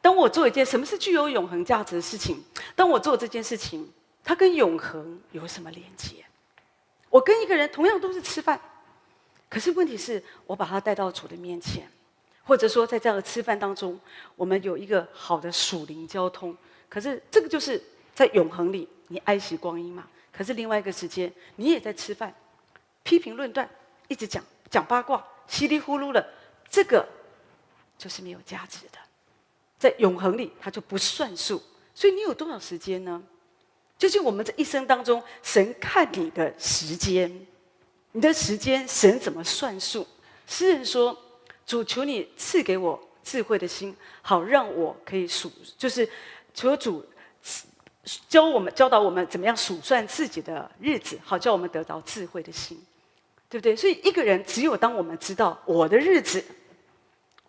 [0.01, 2.43] 当我做一件什么是具有永恒价值的事情？
[2.75, 3.87] 当我做这件事情，
[4.23, 6.25] 它跟永恒有什么连接？
[7.11, 8.59] 我跟一个人同样都是吃饭，
[9.47, 11.87] 可是问题是我把他带到主的面前，
[12.43, 13.99] 或者说在这样的吃饭当中，
[14.35, 16.57] 我们有一个好的属灵交通。
[16.89, 17.81] 可是这个就是
[18.13, 20.07] 在永恒里，你爱惜光阴嘛。
[20.31, 22.33] 可是另外一个时间，你也在吃饭，
[23.03, 23.69] 批评论断，
[24.07, 26.33] 一直讲讲八卦，稀里呼噜的，
[26.69, 27.07] 这个
[27.97, 28.97] 就是没有价值的，
[29.77, 31.61] 在永恒里它就不算数。
[31.93, 33.21] 所以你有多少时间呢？
[33.97, 37.29] 究竟我们这一生当中，神看你的时间，
[38.13, 40.07] 你的时间，神怎么算数？
[40.47, 41.15] 诗人说
[41.67, 46.09] ：“主求你赐给我智慧的心，好让我可以数，就是
[46.53, 47.05] 求主
[48.27, 52.81] 教我们教导我们怎么样数算自己的日子，好叫我们得到智慧的心，
[53.49, 53.75] 对不对？
[53.75, 56.43] 所以一个人只有当我们知道我的日子，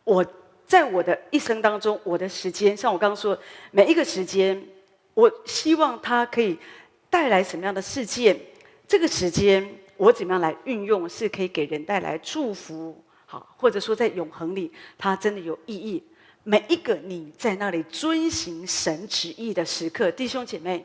[0.05, 0.25] 我
[0.67, 3.39] 在我的一生当中，我的时间，像我刚刚说，
[3.71, 4.63] 每一个时间。”
[5.13, 6.57] 我希望它可以
[7.11, 8.39] 带来什么样的事件？
[8.87, 16.03] 这个时间我怎么样来运用，是可以给人带来祝福，好，或者说在永恒里，它真的有意义。
[16.42, 20.85] 每一个你在那里遵行神旨意的时刻，弟兄姐妹，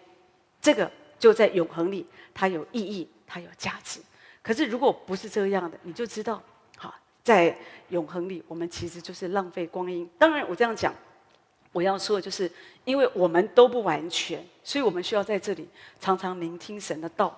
[0.61, 3.99] 这个就在永恒里，它有意义，它有价值。
[4.41, 6.41] 可是如果不是这样的，你就知道，
[6.77, 7.57] 好，在
[7.89, 10.09] 永恒里，我们其实就是浪费光阴。
[10.17, 10.93] 当然，我这样讲。
[11.71, 12.49] 我要说的就是，
[12.85, 15.67] 因为我们都不完全，所以我们需要在这里
[15.99, 17.37] 常常聆听神的道，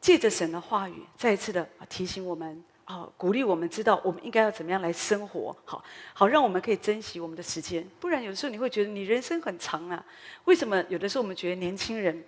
[0.00, 7.86] 借着神的话语，再一次的提醒我们啊，鼓励我们知道我们应该要怎么样来生活，好好让我们可以珍惜我们的时间。
[7.98, 10.04] 不然有的时候你会觉得你人生很长啊，
[10.44, 12.22] 为什么有的时候我们觉得年轻人，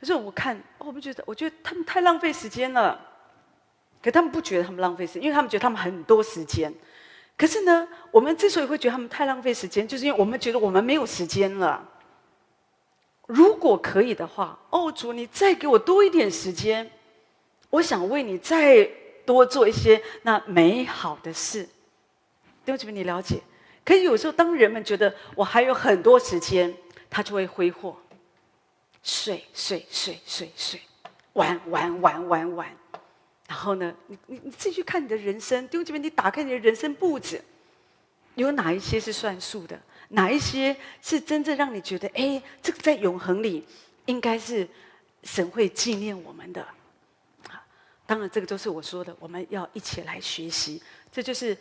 [0.00, 2.98] 有时候我看我们觉得，我觉得他们太浪费时间了，
[4.02, 6.72] 可他们不觉得他们浪费时间，因为他们觉得他们很多时间。
[7.36, 11.86] 可是呢，我们之所以会觉得他们太浪费时间，就是因为我们觉得我们没有时间了。
[13.26, 16.90] 如果可以的话，哦，主，你再给我多一点时间，
[17.70, 18.88] 我想为你再
[19.28, 21.62] 多做一些那美好的事。
[22.64, 23.42] 弟兄姊妹，你了解？
[23.84, 26.74] 可是有时候，当人们觉得我还有很多时间，
[27.10, 27.94] 他就会挥霍，
[29.02, 30.80] 睡睡睡睡睡，
[31.34, 32.76] 玩玩玩玩玩。
[33.46, 37.44] 然后呢，你你你自己去看你的人生，弟兄姐妹，你打开你的人生簿子，
[38.34, 39.78] 有哪一些是算数的？
[40.08, 43.62] 哪一些是真正让你觉得，哎，这个在永恒里
[44.06, 44.66] 应该是
[45.22, 46.66] 神会纪念我们的？
[48.08, 50.82] 当然，这个都是我说的，我们要一起来学习。
[51.12, 51.54] 这就是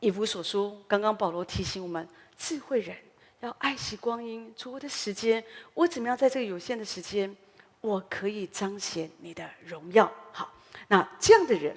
[0.00, 2.96] 以弗所书，刚刚保罗提醒我们，智慧人
[3.40, 7.36] 要爱惜光阴，主，我的时间，我怎么样在这个有限的时间？
[7.82, 10.10] 我可以彰显你的荣耀。
[10.32, 10.50] 好，
[10.88, 11.76] 那这样的人，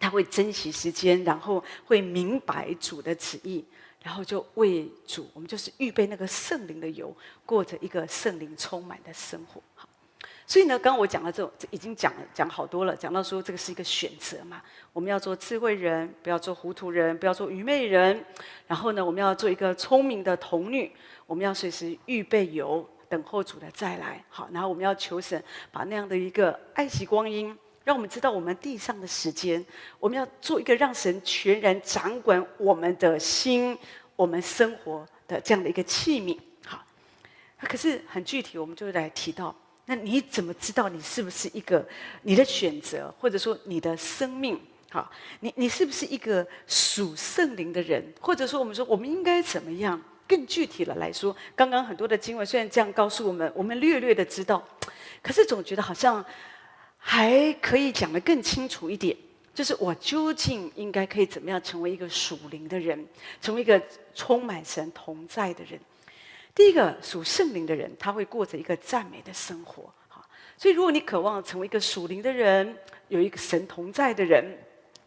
[0.00, 3.64] 他会珍惜时间，然后会明白主的旨意，
[4.02, 9.62] 然后就为主，我们就是预备那个圣灵的油，过着一个圣灵充满的生活。
[10.50, 14.60] 所以呢，刚刚我讲了这种，已经讲了讲好多了，讲到说这个是一个选择嘛，
[14.92, 18.24] 我们要做智慧人，不要做糊涂人，不要做愚昧人。
[18.66, 20.90] 然后呢，我们要做一个聪明的童女，
[21.24, 22.84] 我们要随时预备油。
[23.08, 29.64] 等候主的再来，好，然后我们要求神把那样的一个爱惜光阴，让我们知道我们地上的时间，
[30.00, 33.78] 我们要做一个让神全然掌管我们的心、
[34.16, 36.36] 我们生活的这样的一个器皿。
[36.64, 36.84] 好，
[37.62, 39.54] 可是很具体，我们就来提到，
[39.90, 41.84] 那你怎么知道你是不是一个
[42.22, 44.56] 你的选择，或者说你的生命？
[44.88, 48.00] 好，你你是不是一个属圣灵的人？
[48.20, 50.00] 或者说，我们说我们应该怎么样？
[50.28, 54.64] 更具体的来说，刚刚很多的经文虽然这样告诉我们，我们略略的知道，
[55.20, 56.24] 可是总觉得好像
[56.96, 59.16] 还可以讲得更清楚一点。
[59.52, 63.04] 就是我究竟应该可以怎么样成为一个属灵的人，
[63.40, 63.82] 成为一个
[64.14, 65.80] 充满神同在的人？
[66.54, 69.92] 第一个属圣灵的人，他会过着一个赞美的生活。
[70.08, 72.76] 哈，所以如果你渴望成为一个属灵的人，
[73.08, 74.44] 有一个神同在的人。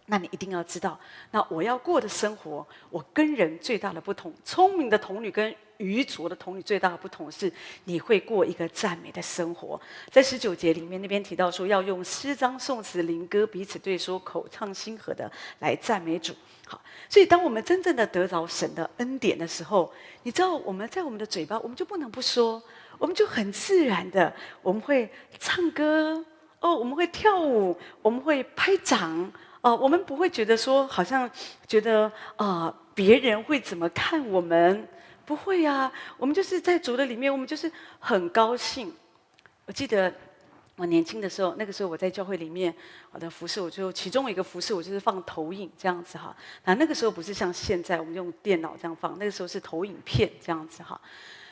[0.05, 0.99] 那你一定要知道，
[1.31, 7.51] 那我要过的生活，我跟人最大的不同，聪明的童女跟愚拙的童女最大的不同是，
[7.85, 9.79] 你会过一个赞美的生活。
[10.11, 16.33] 在十九节里面，那边提到说，要用诗章、颂词、灵歌彼此对说，口唱心和的来赞美主。
[16.65, 19.91] 好，所以当我们真正的得着神的恩典的时候，
[20.23, 22.61] 你知道我们在我们的嘴巴，我们就不能不说，
[22.97, 25.09] 我们就很自然的，我们会
[25.39, 26.23] 唱歌
[26.59, 29.31] 哦，我们会跳舞，我们会拍掌
[29.61, 31.29] 哦，我们不会觉得说好像
[31.67, 32.73] 觉得啊。
[32.95, 34.87] 别人会怎么看我们？
[35.25, 38.93] 不会呀、啊，我们就是在主的里面，我们就是很高兴。
[39.65, 40.13] 我记得
[40.75, 42.73] 我年轻的时候，那个时候我在教会里面，
[43.11, 46.35] 我的服饰，我就其中一个服饰，我就是放投影这样子哈。
[46.65, 50.99] 那那个时候不是像现在我们用电脑这样放，那个时候是投影片这样子哈。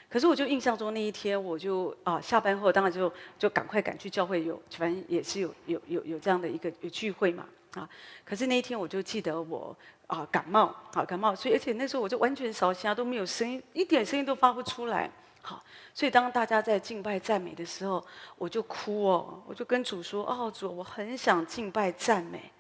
[0.10, 7.90] 可是我就印象中那一天，我就啊下班后当然就就赶快赶去教会有，反正也是有有有有这样的一个有聚会嘛啊。
[8.26, 9.76] 可是那一天我就记得我。
[10.12, 15.10] 啊，感冒，好感冒，所以而且那时候我就完全烧声，都没有声音，一点声音都发不出来。
[15.42, 18.06] 好，所以当大家在敬拜赞美的时候，
[18.38, 22.52] 我就哭哦，我就跟主说：“哦，主，我很想敬拜赞美。”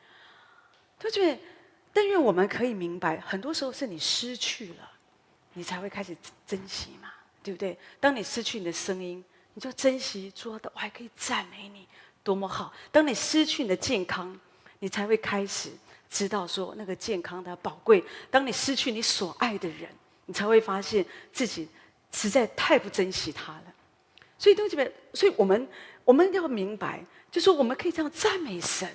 [0.97, 1.37] 他觉得，
[1.91, 4.89] 但愿我们可以明白，很多时候是你失去了，
[5.51, 6.15] 你才会开始
[6.47, 7.11] 珍惜嘛，
[7.43, 7.77] 对不对？
[7.99, 9.21] 当你失去你的声音，
[9.55, 11.85] 你就珍惜，说的，我还可以赞美你，
[12.23, 12.71] 多么好！
[12.93, 14.39] 当你失去你的健康，
[14.81, 15.71] 你才会开始。
[16.13, 19.87] 知道说那个健康的宝贵，当你失去你所爱的人，
[20.25, 21.65] 你才会发现自己
[22.11, 23.63] 实在太不珍惜他了。
[24.37, 25.65] 所以弟兄姐妹，所以我们
[26.03, 28.85] 我们要明白，就是说我们可以这样赞美神，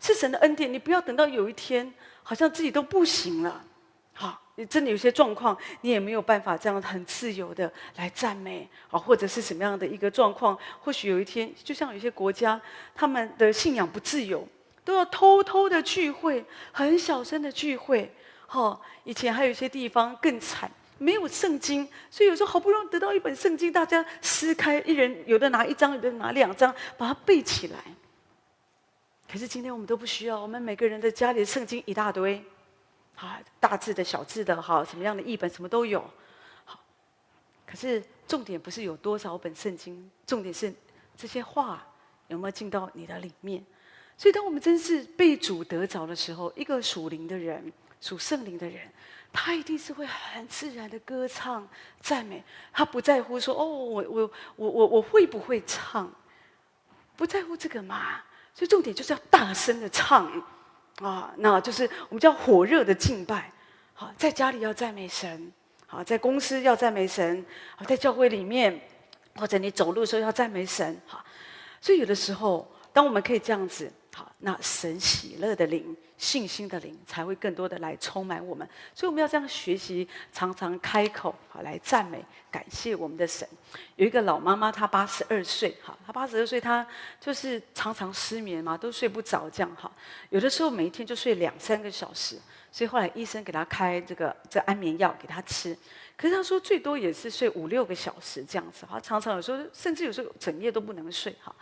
[0.00, 0.72] 是神的恩典。
[0.72, 1.94] 你不要等到有一天
[2.24, 3.64] 好像自己都不行了，
[4.12, 10.58] 好，你真的有些状况，你也没有办法这样很自由的来赞美啊，或者是什么样的一个状况？
[10.80, 12.60] 或许有一天，就像有些国家，
[12.92, 14.44] 他们的信仰不自由。
[14.86, 18.08] 都要偷偷的聚会，很小声的聚会。
[18.46, 27.78] 哈，以前还有一些地方更惨，没有圣经，所以有时候好不容易得到一本圣经，大家撕开，一人有的拿一张，有的拿两张，把它背起来。
[29.28, 32.40] 可是今天我们都不需要，我们每个人的家里圣经一大堆，
[33.16, 36.00] 啊，大字的小字的，哈，什么样的译本，什么都有。
[36.64, 36.78] 好，
[37.66, 40.72] 可是重点不是有多少本圣经，重点是
[41.16, 41.84] 这些话
[42.28, 43.66] 有没有进到你的里面。
[44.18, 48.80] 所以，当我们真是被主得着的时候，一个属灵的人、属圣灵的人，
[49.30, 51.68] 他一定是会很自然的歌唱、
[52.00, 52.42] 赞美。
[52.72, 56.10] 他不在乎说：“哦，我、我、我、我、我会不会唱？”
[57.14, 58.22] 不在乎这个嘛。
[58.54, 60.32] 所以，重点就是要大声的唱
[61.02, 61.34] 啊！
[61.36, 63.52] 那就是我们叫火热的敬拜。
[63.92, 65.52] 好，在家里要赞美神；
[65.86, 67.44] 好，在公司要赞美神；
[67.76, 68.80] 好，在教会里面，
[69.34, 70.98] 或者你走路的时候要赞美神。
[71.04, 71.22] 好，
[71.82, 73.92] 所以有的时候，当我们可以这样子。
[74.16, 83.46] 好，那神喜乐的灵、信心的灵才会更多的来充满我们，所以我们要这样学习，常常开口好来赞美、感谢我们的神。
[83.96, 86.86] 有一个老妈妈，她八十二岁，哈，她八十二岁，她
[87.20, 89.92] 就是常常失眠嘛，都睡不着，这样哈。
[90.30, 92.38] 有的时候每一天就睡两三个小时，
[92.72, 95.76] 所以后来医生给她开这个这安眠药给她吃，
[96.16, 101.54] 可是她说最多也是睡五六个小时这样子，哈，常常有时候甚至有时候整夜都不能睡，哈。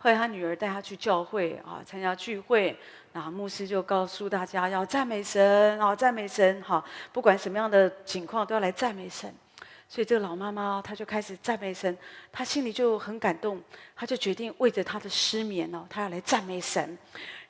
[0.00, 2.78] 后来他女儿带他去教会啊，参加聚会，
[3.14, 9.34] 那牧师就告诉大家要赞美神啊，赞美神哈，不管什么样的情况都要来赞美神。
[9.88, 11.96] 所以这个老妈妈她就开始赞美神，
[12.30, 13.60] 她心里就很感动，
[13.96, 16.96] 她就决定为着她的失眠哦，她要来赞美神。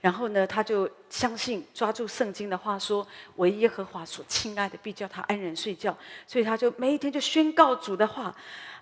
[0.00, 3.06] 然后呢，她就相信抓住圣经的话说
[3.36, 5.94] ：“为耶和华所亲爱的，必叫他安然睡觉。”
[6.26, 8.34] 所以她就每一天就宣告主的话，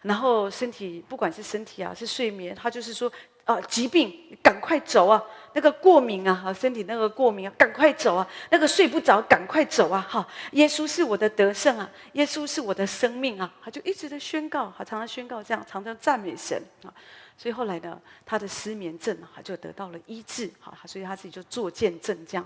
[0.03, 3.11] 然后身体不管是身体啊，是睡眠，她就是说。
[3.47, 5.23] 啊，疾病，赶快走啊！
[5.53, 8.29] 那个过敏啊，哈身体那个过敏啊，赶快走啊！
[8.51, 10.05] 那个睡不着，赶快走啊！
[10.11, 13.49] 哈，耶稣是我的得胜啊，耶稣是我的生命啊！
[13.63, 16.93] 他就一直在宣告，他常常宣告这样，常常赞美神啊。
[17.39, 20.51] 所以后来呢，他的失眠症啊，就得到了医治。
[20.59, 22.45] 好，所以他自己就做见证这样。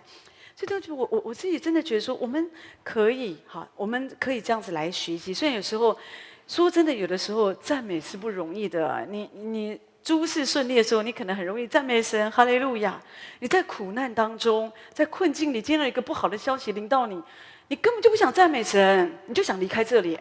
[0.55, 2.51] 所以都觉得我我我自己真的觉得说，我们
[2.85, 5.33] 可以哈，我们可以这样子来学习。
[5.33, 5.99] 虽然有时候
[6.47, 9.07] 说真的，有的时候赞美是不容易的。
[9.09, 9.81] 你你。
[10.03, 13.01] 诸事顺利的时候，你可能很容易赞美神，哈利路亚。
[13.41, 17.23] 你在苦难当中，在困境里，接到一个不好的消息临到你，
[17.69, 20.19] 你根本就不想赞美神，你就想离开这里。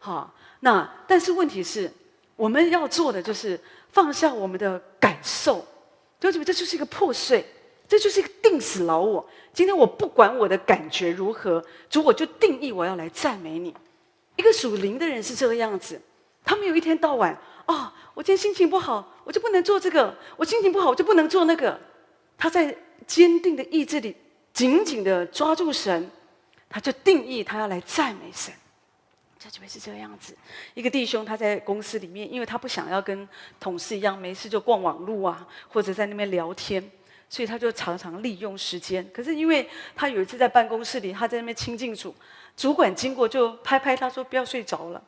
[0.00, 1.90] 好，那但是问题是，
[2.34, 3.58] 我们要做的就是
[3.92, 5.64] 放下我们的感受，
[6.18, 7.46] 就觉得这就是一个破碎，
[7.86, 9.24] 这就是一个定死老我。
[9.52, 13.72] 今天我不管我的感觉如何，主我就定义我要来赞美你。
[14.34, 16.00] 一个属灵的人是这个样子，
[16.44, 17.40] 他们有一天到晚。
[17.70, 21.78] 哦，我今天心情不好，我就不能做这个；我心情不好，我就不能做那个。
[22.36, 24.16] 他在坚定的意志里
[24.52, 26.10] 紧紧的抓住神，
[26.68, 28.52] 他就定义他要来赞美神。
[29.38, 30.36] 就觉得是这个样子。
[30.74, 33.26] 一个弟兄他在公司里面，因为他不想要跟
[33.58, 36.90] 同事一样没事就逛网络啊，或者在那边聊天，
[37.28, 39.08] 所以他就常常利用时间。
[39.14, 42.14] 可是因为他有一次在办公室里，他在那边亲近主，
[42.56, 45.02] 主管经过就拍拍他说不要睡着了。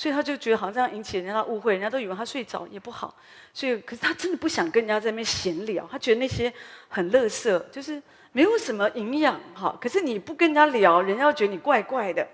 [0.00, 3.14] 所以他就觉得好像引起人家的误会，人家都以为他睡着也不好。
[3.52, 6.50] 所以，可是他真的不想跟人家在那边闲聊，他觉得那些
[6.88, 9.76] 很垃圾，就是没有什么营养哈。
[9.78, 12.26] 可是你不跟人家聊，人家觉得你怪怪的。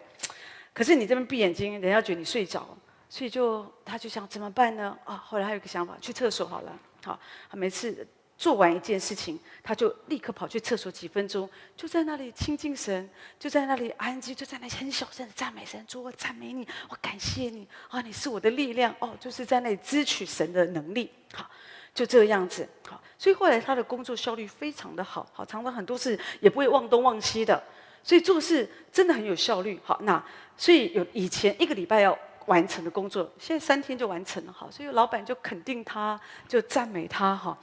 [0.72, 2.64] 可是你这边闭眼睛，人家觉得你睡着，
[3.08, 4.96] 所以就他就想怎么办呢？
[5.04, 6.72] 啊，后来他有个想法，去厕所好了。
[7.04, 7.18] 好，
[7.50, 8.06] 他每次。
[8.38, 13.08] 做完一件事情，他就立刻跑去厕所几分钟，就在那里亲近神，
[13.38, 21.50] 就在那里安静，就在那里很小声的赞美神，主，我赞美你，我感谢你啊，你是我的力量哦，就是在那里支取神的能力，好，
[21.94, 27.62] 就这个样子，好，所以后来他的工作效率非常的好，好，常常很多事也不会忘东忘西的，
[28.02, 30.22] 所以做事真的很有效率，好，那
[30.58, 37.56] 所以有以前一个礼拜要完成的工作，现在三天就完成了，好，所以老板就肯定他，就赞美他，哈。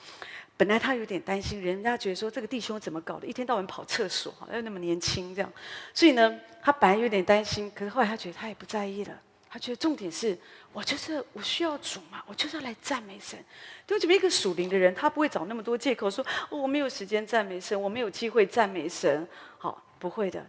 [0.56, 5.52] 本来他有点担心，人家觉得说这个弟兄怎么搞的，一天到晚跑厕所，又那么年轻这样，
[5.94, 10.38] 所以呢，他本来有点担心，可是后来他觉得他也不在意了，他觉得重点是
[10.72, 13.38] 我就是我需要主嘛，我就是要来赞美神。
[13.86, 19.28] 就这么一个属灵的人，他不会找那么多借口说，哦，我没有时间赞美神，我没有机会赞美神，
[19.58, 20.46] 好，不会的，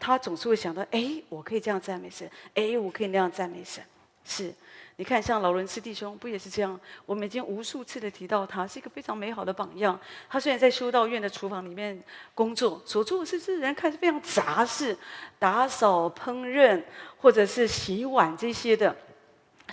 [0.00, 3.82] 他总是会想到，哎，我可以这样赞美神，哎，我可以那样赞美神，
[4.28, 4.54] 是。
[5.00, 6.78] 你看，像劳伦斯弟兄不也是这样？
[7.06, 9.98] 我们已经无数次的提到他，是一个非常美好的榜样。
[10.28, 12.02] 他虽然在修道院的厨房里面
[12.34, 14.98] 工作，所做的事是人看是非常杂事，
[15.38, 16.82] 打扫、烹饪
[17.18, 18.96] 或者是洗碗这些的。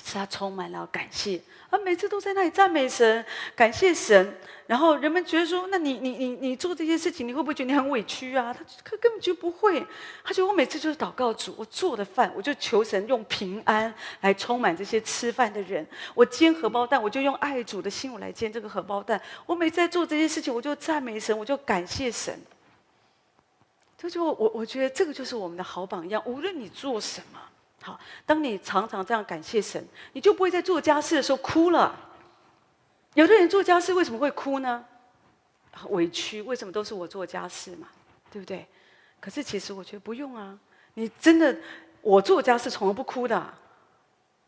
[0.04, 1.40] 是他充满了感谢，
[1.70, 3.26] 他每次都在那里赞美神、
[3.56, 4.38] 感谢神。
[4.68, 9.80] 然后人们觉得说：“那你、你、你、你做这些事情，你会不会觉得你很委屈啊？”他他根本就不会，
[10.24, 15.86] 他觉得我每次就是祷告主，我做的饭，我就求神用平安来充满这些吃饭的人。
[16.16, 19.22] 我煎荷包蛋，我就用爱主的心我来煎这个荷包蛋。
[19.46, 22.36] 我每次在做这些事情，我就赞美神，我就感谢神。
[23.98, 26.20] 这就我我觉得这个就是我们的好榜样。
[26.26, 27.40] 无论你做什么。
[27.86, 31.96] 好，当你常常这样感谢神，你就不会在做家事的时候哭了。
[33.14, 34.84] 有的人做家事为什么会哭呢？
[35.90, 37.88] 委屈，为什么都是我做家事嘛？
[38.32, 38.66] 对不对？
[39.20, 40.58] 可是其实我觉得不用啊。
[40.96, 41.56] 你真的，
[42.02, 43.54] 我做家事从来不哭的。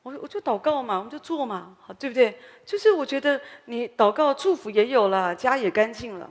[0.01, 2.39] 我我就祷告嘛，我们就做嘛，好，对不对？
[2.65, 6.27] 就是我觉得你祷告祝福也有了，家也干净了，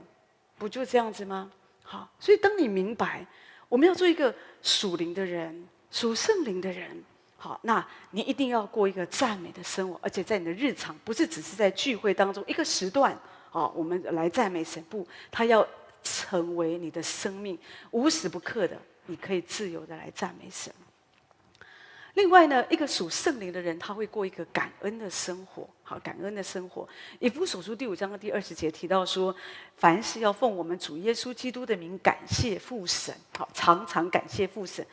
[0.57, 1.49] 不就这样子吗？
[1.83, 3.25] 好，所以当你明白
[3.69, 5.69] 我们要做一个属灵的人。
[5.91, 7.03] 属圣灵的人，
[7.37, 13.17] 好，那你一定要过一个赞美的生活，而且在你的日常，不是只是在聚会当中一个时段，
[13.49, 15.65] 好，我们来赞美神，不，他要
[16.03, 17.57] 成为你的生命，
[17.91, 20.73] 无时不刻的，你可以自由的来赞美神。
[22.15, 26.87] 另外呢，一个属圣灵的人，他会过一个感恩的生活，好，感恩的生活。
[27.19, 29.33] 以弗所书第五章的第二十节提到说，
[29.75, 34.83] 凡事要奉我们主耶稣基督的名感谢父神，好，常常感谢父神。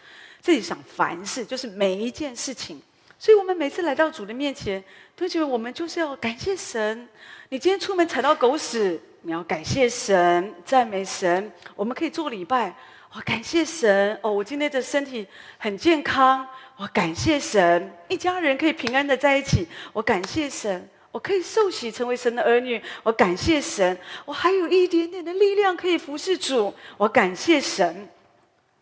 [0.44, 2.78] 自己想凡事就是每一件事情，
[3.18, 4.84] 所以我们每次来到主的面前，
[5.16, 7.08] 都觉得我们就是要感谢神。
[7.48, 11.50] 你今天出门踩到狗屎，你要感谢神，赞美神。
[11.74, 12.76] 我们可以做礼拜，
[13.14, 14.18] 我感谢神。
[14.20, 15.26] 哦，我今天的身体
[15.56, 17.90] 很健康，我感谢神。
[18.08, 20.86] 一家人可以平安的在一起，我感谢神。
[21.10, 23.96] 我可以受洗成为神的儿女，我感谢神。
[24.26, 28.06] 我还有一点点的力量可以服侍主，我感谢神。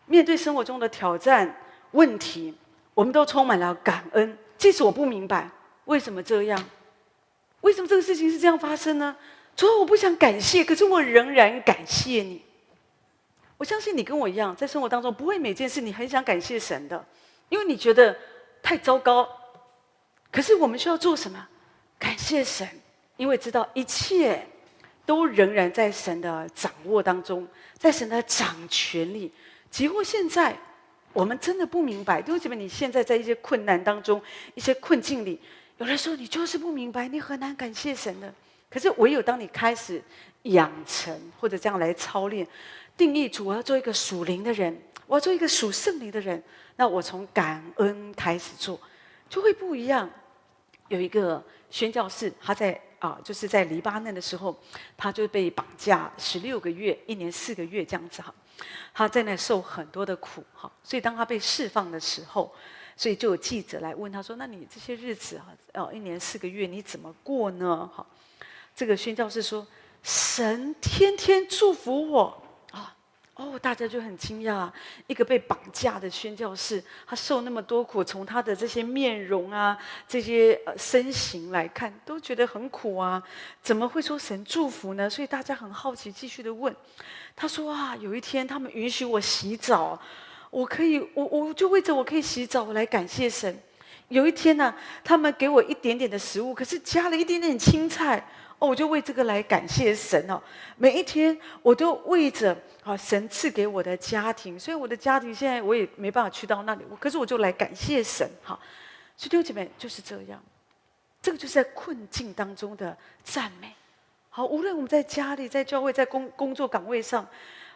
[0.05, 1.55] 面对生活中的挑战、
[1.91, 2.53] 问题，
[2.93, 4.37] 我们都充满了感恩。
[4.57, 5.49] 即使我不明白
[5.85, 6.63] 为什么这样，
[7.61, 9.15] 为什么这个事情是这样发生呢？
[9.55, 12.41] 除了我不想感谢，可是我仍然感谢你。
[13.57, 17.05] 我相信你跟我一样，在生活当中不会每件事你很想感谢神的，
[17.49, 18.15] 因为你觉得
[18.61, 19.27] 太糟糕。
[20.31, 21.47] 可是我们需要做什么？
[21.99, 22.67] 感谢神，
[23.15, 24.45] 因为知道一切
[25.05, 27.47] 都仍然在神的掌握当中，
[27.77, 29.31] 在神的掌权里。
[29.73, 30.55] 几乎现在，
[31.13, 34.21] 我们真的不明白，为什么你现在在一些困难当中、
[34.53, 35.41] 一些困境里，
[35.79, 38.31] 有的时候你就是不明白，你很难感谢神的。
[38.69, 39.99] 可是唯有当你开始
[40.43, 42.47] 养成或者这样来操练，
[42.95, 46.43] 定义主，我要做一个属灵的人，我要做一个属圣灵的人，
[46.75, 48.79] 那我从感恩开始做，
[49.27, 50.07] 就会不一样。
[50.89, 54.55] 有一个宣教士，他在啊，就是在黎巴嫩的时候，
[54.95, 58.31] 他就被绑架十六个月，一年四个月这样子哈。
[58.93, 62.53] 他在那受很多的苦哈，所以当他被释放的时候，
[62.95, 68.05] 所以就有记者来问他说：“那你这些日子啊，哦，一年四个月你怎么过呢？”哈，
[68.75, 69.65] 这个宣教士说
[70.03, 72.42] ：“神天天祝福我，
[73.35, 74.69] 哦，大家就很惊讶，
[75.07, 79.75] 一个被绑架的宣教士，他受那么多苦，从他的这些面容啊，
[80.07, 83.21] 这些呃身形来看，都觉得很苦啊，
[83.59, 85.09] 怎么会说神祝福呢？
[85.09, 86.75] 所以大家很好奇，继续的问。
[87.35, 89.99] 他说啊，有一天他们允许我洗澡，
[90.51, 93.57] 我可以，我我就为着我可以洗澡，我来感谢神。
[94.09, 94.71] 有一天呢、
[95.03, 98.23] 他们给我一点点的食物，可是加了一点点青菜。
[98.59, 100.39] 哦，我就为这个来感谢神哦。
[100.77, 108.59] 每一天，我都为着好神赐给我的家庭，所以我的家庭现在我也没办法去到那里，我可是我就来感谢神哈。
[109.15, 110.43] 所以弟兄姐妹就是这样，
[111.21, 113.73] 这个就是在困境当中的赞美。
[114.29, 117.25] 好，无论我们在家里、在教会、在工工作岗位上，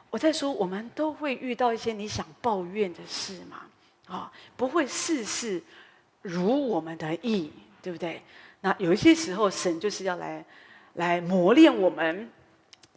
[0.10, 3.62] 我在说，我们都会遇到一些你想抱怨的事嘛？
[4.08, 5.64] 啊，不会事事
[6.22, 7.52] 如我们的意，
[7.82, 8.22] 对不对？
[8.62, 10.44] 那有一些时候，神就是要来。
[10.94, 12.28] 来磨练我们，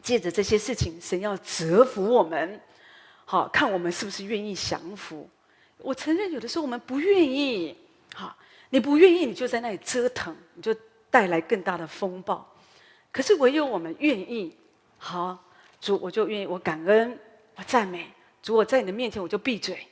[0.02, 2.60] 借着这些事情，神要折服我们，
[3.24, 5.28] 好，看我们是不是愿意降服。
[5.78, 7.76] 我承认有的时候我们不愿意，
[8.14, 8.36] 好，
[8.70, 10.74] 你不愿意，你就在那里折腾，你就
[11.10, 12.46] 带来更大的风暴。
[13.12, 14.56] 可是唯有我们愿意，
[14.98, 15.38] 好，
[15.80, 17.18] 主，我就愿意，我感恩，
[17.56, 19.86] 我赞美主，我在你的面前我就闭嘴，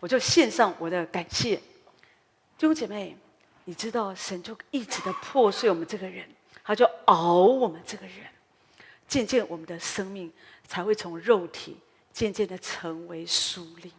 [0.00, 1.56] 我就献上我的感谢。
[1.56, 3.16] 弟兄姐妹，
[3.64, 6.24] 你知道神就一直的破碎我们这个人。
[6.64, 8.26] 他就熬我们这个人，
[9.08, 10.32] 渐渐我们的生命
[10.66, 11.78] 才会从肉体
[12.12, 13.90] 渐渐的成为属灵。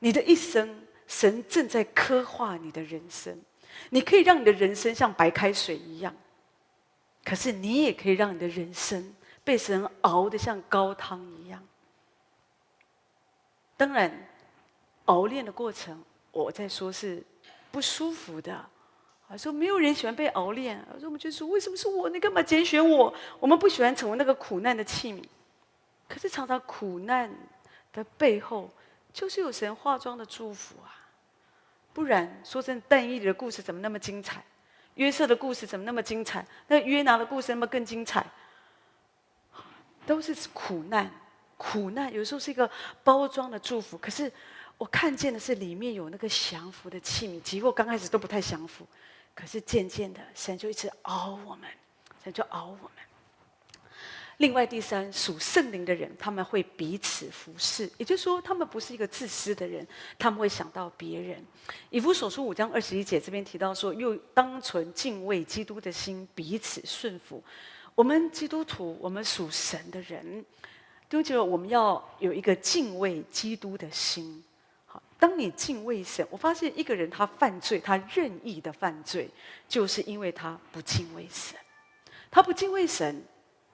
[0.00, 3.40] 你的一生，神正在刻画你的人生。
[3.90, 6.14] 你可以让你的人生像白开水一样，
[7.24, 11.64] 可是你也可以让你的人生被神熬得像高汤一样。
[13.76, 14.28] 当然，
[15.04, 16.02] 熬炼的过程，
[16.32, 17.22] 我在说是
[17.70, 18.68] 不舒服的。
[19.30, 22.10] 啊说：“没有人喜欢被熬炼。”我说：“我们就说，为什么是我？
[22.10, 23.14] 你干嘛拣选我？
[23.38, 25.22] 我们不喜欢成为那个苦难的器皿。
[26.08, 27.30] 可是常常苦难
[27.92, 28.68] 的背后，
[29.12, 31.06] 就是有神化妆的祝福啊！
[31.92, 34.44] 不然，说真的，但以理的故事怎么那么精彩？
[34.96, 36.44] 约瑟的故事怎么那么精彩？
[36.66, 38.26] 那约拿的故事那么更精彩？
[40.04, 41.08] 都是苦难，
[41.56, 42.68] 苦难有时候是一个
[43.04, 43.96] 包装的祝福。
[43.96, 44.32] 可是
[44.76, 48.84] 我看见的是里面有那个降服的器皿，结果刚开始都不太降服。”
[49.40, 51.66] 可是渐渐的，神就一直熬我们，
[52.22, 52.90] 神就熬我们。
[54.36, 59.86] 另外，第三属圣灵的人，他们会彼此服侍，也就是说，他们不是一个自私的人，
[60.18, 61.42] 他们会想到别人。
[61.88, 67.42] 以弗所书五章二十一节这边提到说，又当存敬畏基督的心，彼此顺服。
[67.94, 70.44] 我们基督徒，我们属神的人，
[71.08, 74.42] 都觉得我们要有一个敬畏基督的心。
[75.20, 79.28] 当你敬畏神，我发现一个人他犯罪，他任意的犯罪，
[79.68, 81.56] 就是因为他不敬畏神。
[82.30, 83.22] 他不敬畏神，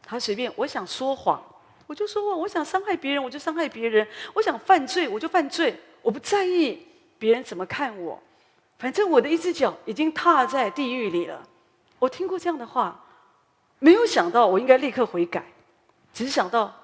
[0.02, 1.40] 他随便，我想说谎，
[1.86, 5.78] 我就说谎；我想伤害别人，我就伤害别人；我想犯罪，我就犯罪。
[6.02, 6.86] 我不在意
[7.18, 8.20] 别人怎么看我，
[8.78, 11.46] 反正我的一只脚已经踏在地狱里了。
[11.98, 13.04] 我听过这样的话，
[13.78, 15.44] 没有想到我应该立刻悔改，
[16.12, 16.74] 只是想到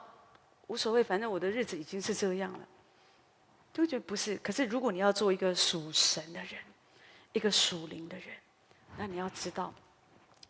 [0.69, 2.59] 无所谓，反正我的日子已经是这样了。
[3.73, 6.61] 就觉得不是，可是如果你要做一个属神的人，
[7.33, 8.27] 一个属灵的人，
[8.99, 9.73] 那你要知道，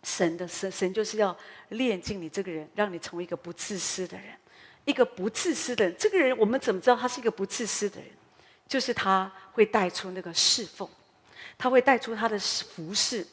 [0.03, 1.37] 神的神神就是要
[1.69, 4.35] 炼净你这个人，让你成为一个不自私的人，
[4.85, 5.95] 一个不自私的人。
[5.97, 8.11] 这个人我们怎么知道他是一个不自私的人？
[8.67, 10.89] 就是他会带出那个侍奉，
[11.57, 13.27] 他会带出他的服侍，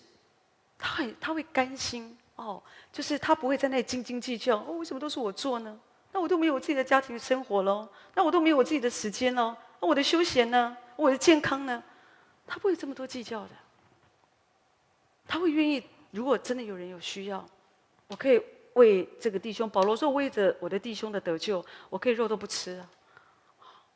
[0.78, 2.62] 他很他会甘心哦，
[2.92, 5.80] 就是他不会在那里斤斤计较哦，为什么都是我做呢？
[6.12, 9.56] 那我都没有我自己的家庭生活喽，那我都没有我自己的时间喽。
[9.80, 10.78] 我的休闲呢？
[10.96, 11.84] 我的健康呢？
[12.46, 13.50] 他不会这么多计较的。
[15.28, 17.46] 他会愿意，如果真的有人有需要，
[18.08, 18.42] 我可以
[18.74, 19.70] 为这个弟兄。
[19.70, 22.90] 保罗说：“为着我的弟兄的得救，我可以肉都不吃啊，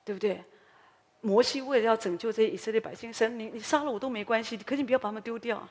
[0.05, 0.43] 对不对？”
[1.21, 5.67] 摩西为了要拯救这些以色列百姓，神，你你杀了我都没关系，可你不要把他们丢掉。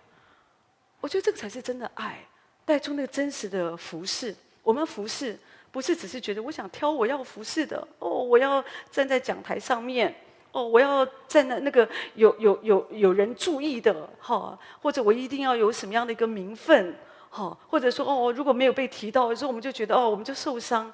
[1.01, 2.27] 我觉得这个才是真的爱，
[2.65, 4.35] 带出那个真实的服侍。
[4.63, 5.39] 我们服侍。
[5.73, 10.15] 不是只是觉得我想挑我要服侍的哦，我要站在讲台上面
[10.53, 16.95] 哦，我要站在那个有有有有人注意的哈，或者我一定要有什么样的一个名分
[17.31, 20.93] 哈，或者说哦，如果没有被提到的时候，我们就觉得哦，我们就受伤，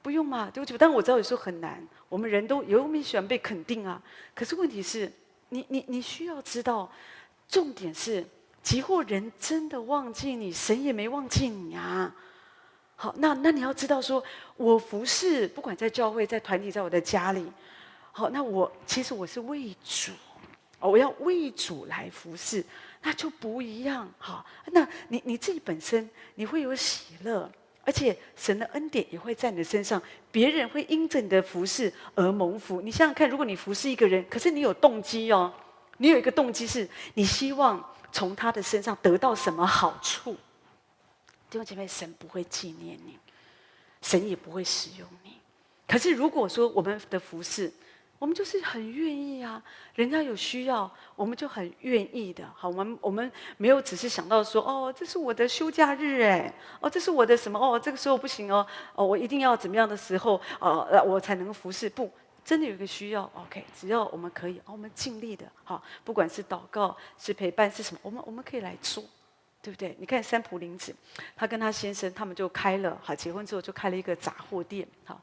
[0.00, 0.78] 不用嘛，对不对？
[0.78, 4.00] 但我知道有时候很难，我们人都有没喜欢被肯定啊。
[4.32, 5.12] 可是问题是
[5.48, 6.88] 你你你需要知道，
[7.48, 8.24] 重点是，
[8.62, 12.14] 即或人真的忘记你，神也没忘记你啊。
[13.00, 14.20] 好，那那你要知道说，
[14.56, 17.46] 我服侍，不管在教会、在团体、在我的家里，
[18.10, 20.10] 好，那我其实我是为主，
[20.80, 22.64] 我要为主来服侍，
[23.02, 24.12] 那就不一样。
[24.18, 27.48] 好，那你你自己本身你会有喜乐，
[27.84, 32.80] 而且神的恩典也会在你的身上，别人会因着你的服侍而蒙福。
[32.80, 35.52] 你想想看，如果你服侍一个人，可是你有动机哦，
[35.98, 37.80] 你有一个动机是你希望
[38.10, 40.36] 从他的身上得到什么好处？
[41.50, 43.18] 弟兄姐妹，神不会纪念你，
[44.02, 45.38] 神也不会使用你。
[45.86, 47.72] 可是如果说我们的服侍，
[48.18, 49.62] 我们就是很愿意啊，
[49.94, 52.44] 人家有需要，我们就很愿意的。
[52.54, 61.88] 好，我们我们没有只是想到说，哦，这是我的休假日哎，哦，这是我的什么哦，这个时候不行哦，哦，我一定要怎么样的时候，呃，我才能服侍。
[61.88, 62.10] 不，
[62.44, 69.04] 真的有一个需要，OK，只要我们可以，哦，我们尽力的，好，不管是祷告，是陪伴，是什么，我们我们可以来做，
[69.68, 69.94] 对不对？
[70.00, 70.94] 你看三浦林子，
[71.36, 75.20] 他跟他先生，他们就开了，好，结婚之后就开了一个杂货店，好。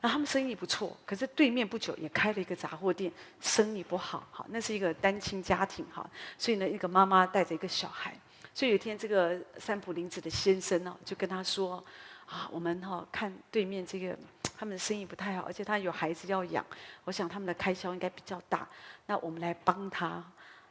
[0.00, 3.10] 那他们生意不错，可是对面不久也开了一个杂货店，
[3.40, 4.24] 生意不好。
[4.30, 8.14] 好，那是一个单亲家庭哈，所以呢，一个妈妈带着一个小孩。
[8.54, 11.82] 所以有一天，这个三浦林子的先生呢，就跟他说
[12.26, 14.16] ：“啊，我们哈看对面这个
[14.56, 16.64] 他们的生意不太好，而且他有孩子要养，
[17.02, 18.68] 我想他们的开销应该比较大。
[19.06, 20.24] 那我们来帮他。”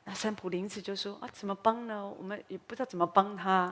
[0.10, 2.04] 那三浦林子就说：“啊，怎么帮呢？
[2.18, 3.72] 我们也不知道怎么帮他。”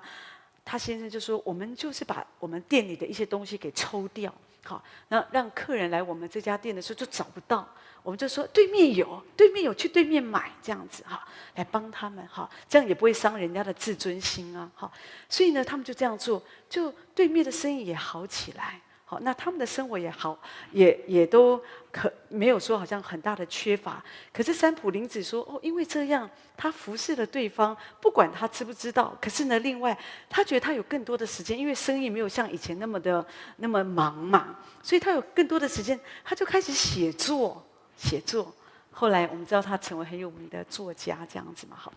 [0.64, 4.32] 他先生就说：“我们就是把我们店里的一些东西给抽掉。”
[4.64, 7.68] 好，那让客人来我们这家店的时候就找不到，
[8.04, 14.92] 我们就说对面有，对面有去对面买这样子哈，来帮他们哈，这样也不会伤人家的自尊心啊，好，
[15.28, 18.80] 所以呢，他们就这样做，就对面的生意也好起来。
[19.10, 20.38] 好，那他们的生活也好，
[20.74, 21.58] 也也都
[21.93, 24.03] 可没有说好像很大的缺乏。
[24.34, 29.18] 可是三浦林子说：“哦，因为这样，他服侍了对方，不管他知不知道。
[29.22, 29.97] 可是呢，另外
[30.30, 38.53] 他觉得他有更多的时间，因为生意没有像以前那么的那么忙嘛，所以他有更多的时间，他就开始写作，写作。
[38.91, 41.93] 后来我们知道他成为很有名的作家，这样子嘛，好，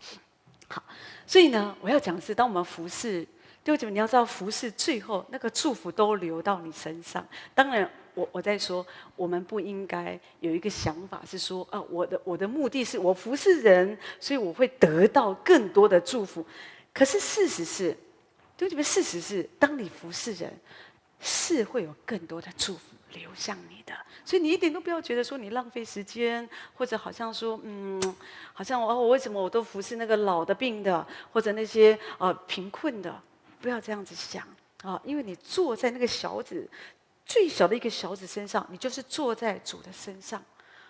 [0.68, 0.80] 好。
[1.26, 3.26] 所以呢，我要讲的是，当我们服侍。
[3.62, 7.26] 弟兄姐妹，你要知道，服侍最后那个祝福都流到你身上。
[7.54, 8.84] 当然，我我在说，
[9.14, 16.44] 我们不应该有一个想法是说，啊，我的我的目的是我服侍人，所以我会得到更多的祝福。
[16.94, 17.92] 可是事实是，
[18.56, 20.50] 弟兄姐妹，事实是，当你服侍人，
[21.20, 22.80] 是会有更多的祝福
[23.12, 23.92] 流向你的。
[24.24, 28.00] 所以你一点都不要觉得说你浪费时间，或者好像说，嗯，
[28.54, 33.22] 好像我我为什么我都服侍那个老的、病的，或者那些呃贫困的。
[33.60, 34.46] 不要这样子想
[34.82, 35.00] 啊！
[35.04, 36.68] 因为你坐在那个小子
[37.26, 40.42] 最小的一个小子身上，你就是坐在主的身上。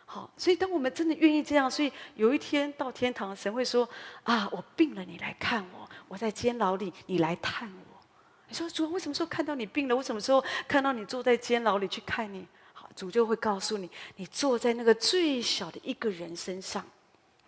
[0.07, 3.89] 好，所以当我们真的愿意这样，所以有一天到天堂，神会说
[4.25, 8.01] ：“啊，我病了，你来看我；我在监牢里，你来探我。”
[8.49, 9.95] 你说主，我什么时候看到你病了？
[9.95, 12.45] 我什么时候看到你坐在监牢里去看你？
[12.73, 16.85] 好，主就会告诉你：你坐在那个最小的一个人身上，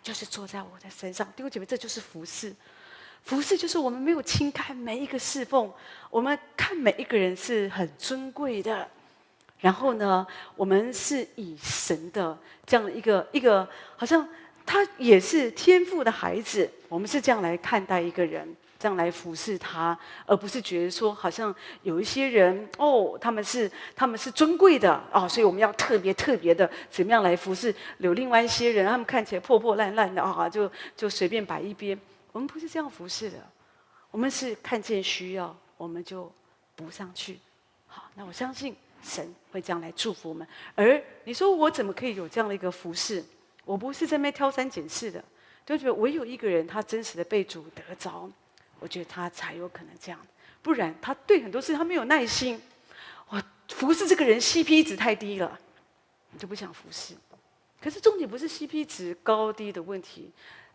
[0.01, 1.27] 就是坐在我的身上。
[1.35, 2.55] 弟兄姐妹，这就是服侍。
[3.23, 5.71] 服侍就是我们没有轻看每一个侍奉，
[6.09, 8.87] 我们看每一个人是很尊贵的。
[9.59, 13.65] 然后呢，我们是以神的这样一个一个，
[13.95, 14.27] 好像
[14.65, 18.45] 他也是天父的孩子，我们是这样来看待一个人，
[18.77, 27.73] 这样来服侍他，而不是觉得说好像有一些人哦，他们是他们是尊贵的哦，所以我们要特别特别的怎么样来服侍。
[27.99, 31.97] 有另外一些人，他们看起来破破烂烂的啊，就就随便摆一边。
[32.33, 33.37] 我们不是这样服侍的，
[34.11, 36.29] 我们是看见需要，我们就
[36.75, 37.39] 补上去。
[37.87, 40.45] 好，那我相信神会这样来祝福我们。
[40.73, 43.23] 而你说我怎么可以有这样的一个服侍？
[43.63, 45.23] 我不是在那边挑三拣四的，
[45.63, 48.27] 就觉得唯有一个人他真实的被主得着，
[48.79, 50.19] 我觉得他才有可能这样。
[50.63, 52.59] 不然他对很多事他没有耐心，
[53.29, 55.59] 我服侍这个人 CP 值太低了，
[56.31, 57.13] 你就不想服侍。
[57.79, 60.31] 可是重点不是 CP 值高低的问题，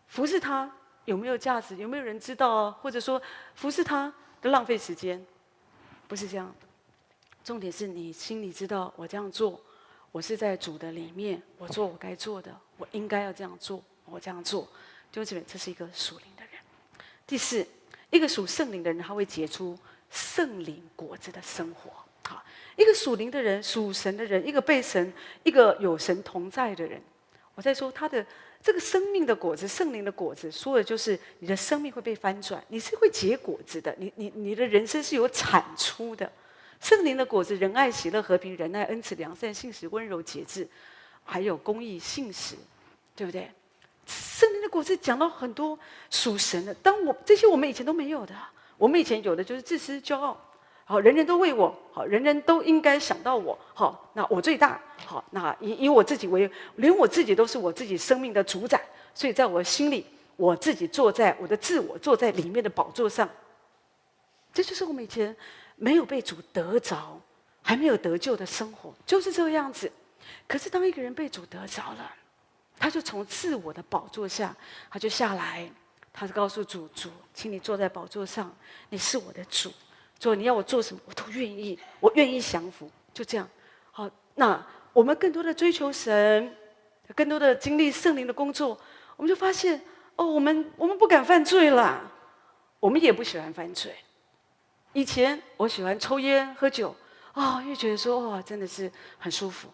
[0.07, 0.71] 服侍他。
[1.09, 1.75] 有没有价值？
[1.77, 2.71] 有没有人知道啊？
[2.81, 3.19] 或者说
[3.55, 5.25] 服侍他的浪费时间，
[6.07, 6.55] 不是这样。
[7.43, 9.59] 重点是你心里知道，我这样做，
[10.11, 14.67] 我是在主的里面，我做我该做的，我应该要这样做，我这样做。
[15.11, 16.61] 就这边，这是一个属灵的人。
[17.25, 17.65] 第四，
[18.11, 19.75] 一个属圣灵的人，他会结出
[20.11, 21.91] 圣灵果子的生活。
[22.27, 22.43] 好，
[22.75, 27.01] 一个属灵的人，属神的人，一个被神，一个有神同在的人。
[27.55, 28.23] 我在说他的。
[28.61, 36.29] 这个生命的果子，圣灵的果子，说的就是你的生命会被翻转，你是会结果子的，你你你的人生是有产出的。
[36.81, 40.67] 圣灵的果子，仁爱、喜乐、和平、仁爱、恩慈、良善、信实、温柔、节制，
[41.23, 42.55] 还有公义、信实，
[43.15, 43.49] 对不对？
[44.05, 45.77] 圣灵的果子讲到很多
[46.09, 48.35] 属神的，当我这些我们以前都没有的，
[48.77, 50.48] 我们以前有的就是自私、骄傲。
[50.89, 58.81] 好，人人都为我好，人人都应该想到我好，那我最大好，那以以我自己为，连我自己都是我自己生命的主宰，
[59.13, 60.03] 所以在我心里，
[60.35, 63.29] 我自己坐在我的自我坐在里面的宝座上，
[64.51, 65.37] 这就是我们以前
[65.75, 67.21] 没有被主得着，
[67.61, 69.91] 还没有得救的生活，就是这个样子。
[70.47, 72.11] 可是当一个人被主得着了，
[72.79, 74.57] 他就从自我的宝座下，
[74.89, 75.71] 他就下来，
[76.11, 78.51] 他就告诉主：主，请你坐在宝座上，
[78.89, 79.71] 你是我的主，
[80.19, 82.91] 主你要我做什么，我都愿意，我愿意降服。
[83.13, 83.49] 就这样，
[83.91, 84.61] 好，那
[84.93, 86.55] 我们更多的追求神，
[87.15, 88.77] 更多的经历圣灵的工作，
[89.15, 89.81] 我们就发现，
[90.15, 92.11] 哦，我们我们不敢犯罪了，
[92.79, 93.95] 我们也不喜欢犯罪。
[94.93, 96.95] 以前我喜欢抽烟喝酒，
[97.33, 99.69] 啊、哦，因为觉得说哇、哦，真的是很舒服。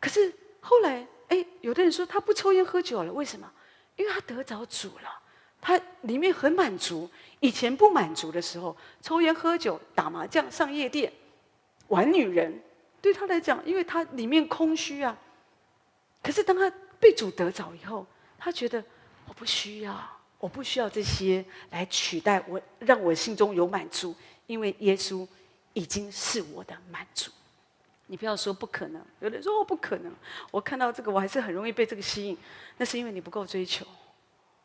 [0.00, 3.50] 可是后来，哎，有的人说他不抽烟喝酒了，为什么？
[3.96, 5.20] 因为他得着主了，
[5.60, 7.10] 他里面很满足。
[7.42, 11.12] 以前不满足的时候，抽烟喝酒、打麻将、上夜店、
[11.88, 12.62] 玩女人。
[13.00, 15.18] 对他来讲，因为他里面空虚啊。
[16.22, 18.06] 可是当他被主得着以后，
[18.38, 18.82] 他觉得
[19.26, 20.00] 我不需要，
[20.38, 24.14] 我不需要这些来取代我，让我心中有满足，
[24.46, 25.26] 因为耶稣
[25.72, 27.32] 已经是我的满足。
[28.06, 30.12] 你不要说不可能，有人说我不可能。
[30.52, 32.38] 我看到这个，我还是很容易被这个吸引。
[32.76, 33.84] 那是因为你不够追求。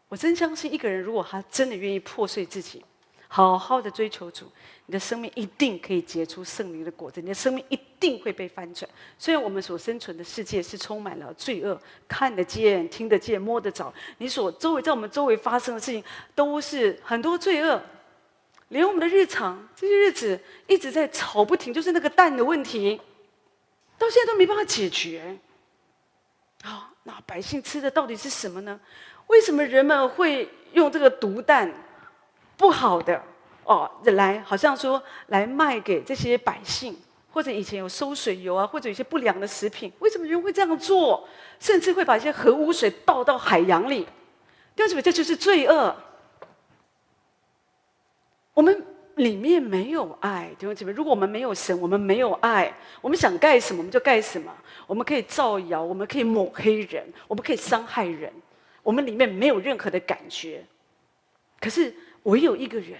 [0.09, 2.83] 我真相信，一个人如果他真的愿意破碎自己。
[3.29, 4.49] 好好的追求主，
[4.85, 8.89] 你的生命一定可以结出圣灵的果子，你的生命一定会被翻转。
[9.19, 11.77] 虽然我们所生存的世界是充满了罪恶，
[12.07, 16.01] 看得见、听得见、摸得着，你所周围在我们周围发生的事情
[16.33, 17.81] 都是很多罪恶，
[18.69, 23.01] 连我们的日常这些日子一直在吵不停，就是那个蛋的问题，
[23.97, 25.37] 到现在都没办法解决。
[26.63, 28.79] 好，那百姓吃的到底是什么呢？
[29.27, 31.71] 为什么人们会用这个毒蛋？
[32.57, 33.21] 不好的
[33.65, 36.97] 哦，来好像说来卖给这些百姓，
[37.31, 41.27] 或者以前有收水油啊，或者有些不良的食品，为什么人会这样做？
[41.59, 44.07] 甚至会把一些核污水倒到海洋里，
[44.77, 45.01] 为什么？
[45.01, 45.95] 这就是罪恶。
[48.53, 48.83] 我们
[49.15, 54.51] 里面没有爱，弟兄姊妹，如果我们没有神，我们没有爱，我们想干什么我们就干什么，
[54.87, 58.33] 我们可以造谣，我们可以抹黑人，我们可以伤害人，
[58.87, 60.65] 我们里面没有任何的感觉，
[61.59, 61.93] 可是。
[62.23, 62.99] 唯有一个人，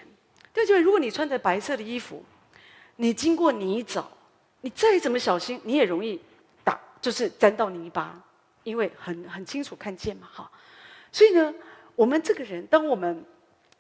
[0.54, 0.80] 对不对？
[0.80, 2.24] 如果你穿着白色的衣服，
[2.96, 4.06] 你经过泥沼，
[4.62, 6.18] 你再怎么小心，你也容易
[6.64, 8.18] 打，就是沾到泥巴，
[8.64, 10.50] 因为很很清楚看见嘛，哈。
[11.12, 11.54] 所以呢，
[11.94, 13.22] 我们这个人，当我们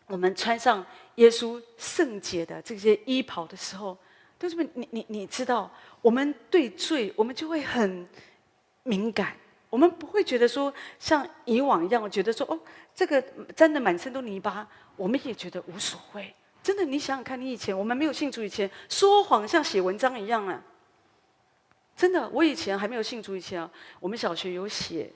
[0.07, 0.85] 我们穿上
[1.15, 3.97] 耶稣圣洁的这些衣袍的时候，
[4.37, 4.61] 对不？
[4.73, 8.05] 你你你知道，我们对罪，我们就会很
[8.83, 9.37] 敏感，
[9.69, 12.59] 我们不会觉得说像以往一样，觉得说哦，
[12.95, 13.21] 这个
[13.55, 14.67] 沾的满身都泥巴。
[14.95, 20.59] 我们也觉得无所谓，真的，你想想看，你以前我们没有信主以前，说谎像写文章一样啊！
[21.95, 25.07] 真的，我以前还没有信主以前啊，我们小学有写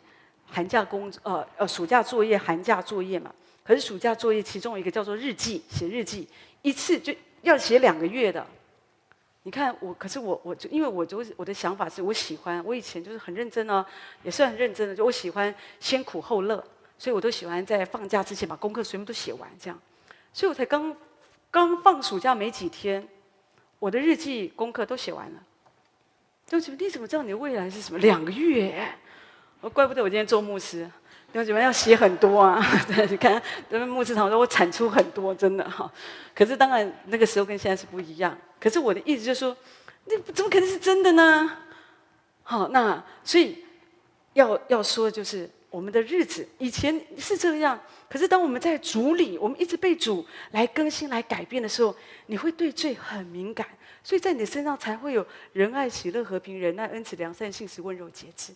[0.45, 3.33] 寒假工呃呃暑假作业、寒假作业嘛。
[3.63, 6.27] 可是暑假作业其中一个叫做日记，写日记
[6.61, 8.45] 一次就要写两个月的。
[9.43, 13.85] 你看我，可是我我就因为我就我的想法是我喜欢，我以前就是很认真哦，
[14.23, 16.63] 也是很认真的，就我喜欢先苦后乐。
[16.97, 19.79] 所以我都喜欢在放假之前把功课全部都写完，这样。
[20.31, 20.95] 所以我才刚
[21.49, 23.07] 刚放暑假没几天，
[23.79, 25.43] 我的日记功课都写完了。
[26.45, 27.97] 弟兄姐妹，你怎么知道你的未来是什么？
[27.97, 28.87] 两个月，
[29.61, 30.87] 我怪不得我今天做牧师，
[31.31, 32.61] 弟兄姐妹要写很多啊。
[33.09, 35.91] 你看，咱们牧师堂说我产出很多，真的哈。
[36.35, 38.37] 可是当然那个时候跟现在是不一样。
[38.59, 39.55] 可是我的意思就是说，
[40.05, 41.51] 那怎么可能是真的呢？
[42.43, 43.63] 好，那所以
[44.33, 45.49] 要要说就是。
[45.71, 47.79] 我们的日子以前是这样，
[48.09, 53.65] 可是当我们在主里，我们一直被主来更新、来改变的时候，你会对罪很敏感，
[54.03, 58.51] 所以在你的身上才会有仁爱、喜乐、和平、忍耐、恩慈、良善、信实、温柔、节制，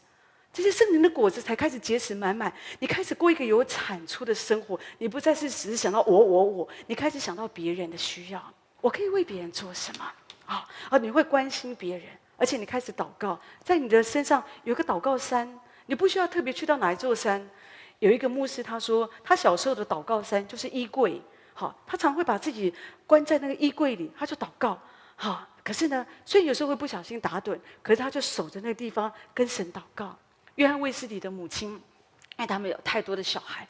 [0.55, 2.51] 这些圣灵的果子才开始结实满满。
[2.79, 8.41] 你开始过一个有产出的生活，你不再是只是想到我、我、我，你开始想到别人的需要，
[8.79, 10.05] 我可以为别人做什么？
[10.45, 10.97] 啊啊！
[10.97, 15.59] 你会关心别人，而且你开始祷告，在你的身上有一个祷告山。
[15.87, 17.45] 你不需要特别去到哪一座山，
[17.99, 21.21] 有一个牧师他说，他小时候的祷告山就是衣柜，
[21.53, 22.73] 好，他常会把自己
[23.05, 24.81] 关在那个衣柜里，他就祷告，
[25.17, 30.17] 好，可是呢，虽然有时候会不小心打盹，可是他就守着那个地方跟神祷告。
[30.55, 33.67] 约翰卫斯理的母亲，因为他们有太多的小孩，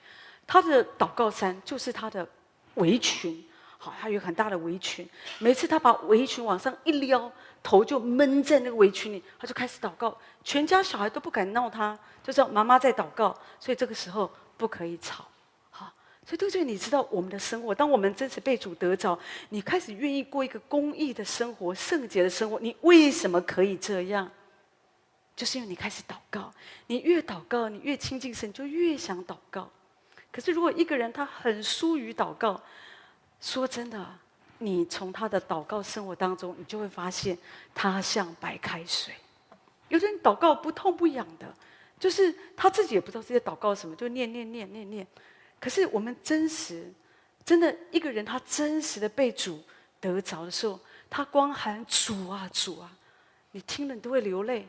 [0.48, 2.28] 他的祷告山就是他的
[2.76, 3.44] 围裙，
[3.78, 5.08] 好，他有很大的围裙，
[5.40, 7.32] 每次他把围裙往上一撩。
[7.64, 15.26] 头就闷在那个围裙里，他就开始祷告，全家小孩都不敢闹他，就知道妈妈在祷告，所以这个时候不可以吵，
[15.72, 15.92] 好，
[16.24, 19.18] 所以对对，你知道我们的生活，当我们真实被主得着，
[19.50, 24.32] 你开始愿意过一个公义的生活、圣洁的生活，你为什么可以这样？
[25.36, 26.54] 就是因为你开始祷告，
[26.88, 29.70] 你越祷告，你越亲近神，就越想祷告。
[30.32, 32.62] 可是如果一个人他很疏于祷告，
[33.42, 34.06] 说真的。
[34.60, 37.38] 你从他的祷告生活当中，你就会发现
[37.74, 39.14] 他像白开水。
[39.90, 41.54] 有的人祷告不痛不痒的，
[42.00, 45.06] 就是他自己也不知道自己祷告什么，就念念念念念。
[45.60, 46.90] 可是我们真实，
[47.44, 49.62] 真的一个人他真实的被主
[50.00, 50.80] 得着的时候，
[51.10, 52.90] 他光喊主啊主啊，
[53.52, 54.66] 你听了你都会流泪。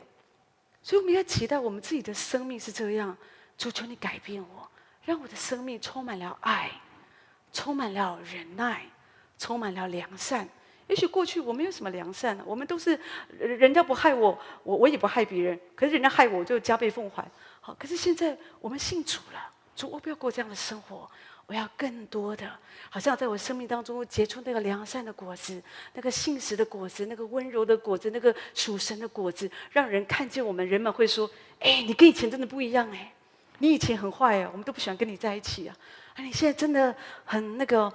[0.87, 3.13] 所以我们要期待我们自己的生命是这样，
[3.57, 4.71] 主求你改变我，
[5.03, 6.71] 让我的生命充满了爱，
[7.51, 8.85] 充满了忍耐，
[9.37, 10.47] 充满了良善。
[10.87, 12.97] 也许过去我没有什么良善，我们都是
[13.37, 15.59] 人家不害我，我我也不害别人。
[15.75, 17.29] 可是人家害我，我就加倍奉还。
[17.59, 21.11] 好，可是现在我们信主了，主，我不要过这样的生活，
[21.47, 22.45] 我要更多的，
[22.89, 25.61] 好像在我生命当中结出那个良善的果子，
[25.93, 31.29] 那个信实的果子，那个温柔的果子，那个属神的果子，让人看见我们，人们会说
[31.59, 33.13] ：“哎，你跟以前真的不一样哎，
[33.59, 35.75] 你以前很坏啊，我们都不喜欢跟你在一起啊，
[36.15, 36.93] 啊，你现在真的
[37.23, 37.91] 很那个，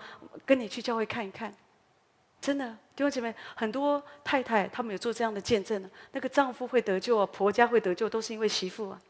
[0.46, 1.52] 跟你去教会看一看。”
[2.40, 5.90] 真的，弟兄姐妹，很多太太她们有做这样的见证呢。
[6.10, 9.00] 那个丈夫会得救啊，婆家会得救，都是因为媳妇啊，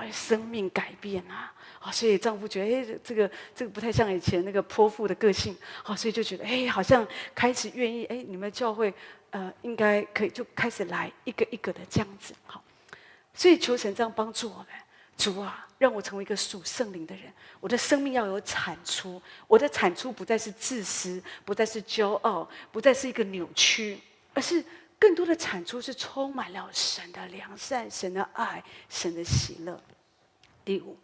[0.00, 8.92] 哎，生命改变啊，啊，所以丈夫觉得，哎，这个这个不太像以前那个泼妇的个性，好，所以就觉得，哎，好像开始愿意，哎，你们教会，
[9.30, 12.62] 呃，应该可以就开始来一个一个的这样子，好，
[13.34, 14.66] 所以求神这样帮助我们。
[15.14, 17.24] 主啊，让我成为一个属圣灵的人。
[17.60, 24.00] 我的生命要有产出，我的产出不再是自私，不再是骄傲，不再是一个扭曲，
[24.32, 24.64] 而是
[25.02, 29.82] 更多的产出是充满了神的良善、神的爱、神的喜乐。
[30.64, 30.96] 第五，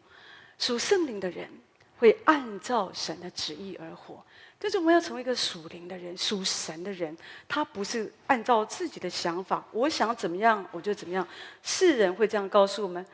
[0.56, 1.50] 属圣灵的人
[1.96, 4.24] 会按照神的旨意而活。
[4.60, 7.16] 就是我们要成为一个属灵的人、属神的人，
[7.48, 11.26] 他不是按照自己的想法，我想怎么样我就怎么样。
[11.64, 13.04] 世人会这样告诉我们。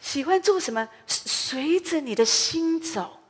[0.00, 0.88] 喜欢做什么？
[1.06, 3.20] 随着你的心走。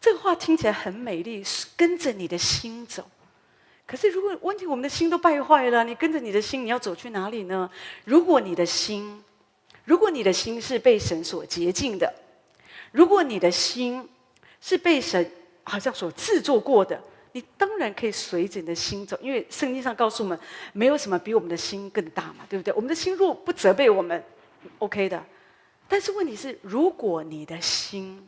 [0.00, 1.42] 这个话听起来很美丽，
[1.76, 3.10] 跟着你的心走。
[3.86, 7.70] 可是，如果问题我们的心都败坏了，你跟着你的心，你要走去哪里呢？
[8.04, 9.22] 如果你的心，
[9.84, 12.12] 如果你的心是被神所洁净的，
[12.90, 14.08] 如果你的心
[14.60, 15.30] 是被神
[15.62, 20.38] 好像所制作过的，你当然可以随着你的心走，因为圣经上告诉我们，
[20.72, 22.74] 没有什么比我们的心更大嘛，对不对？
[22.74, 24.20] 我们的心若不责备我们。
[24.78, 25.24] OK 的，
[25.86, 28.26] 但是问题是，如果你的心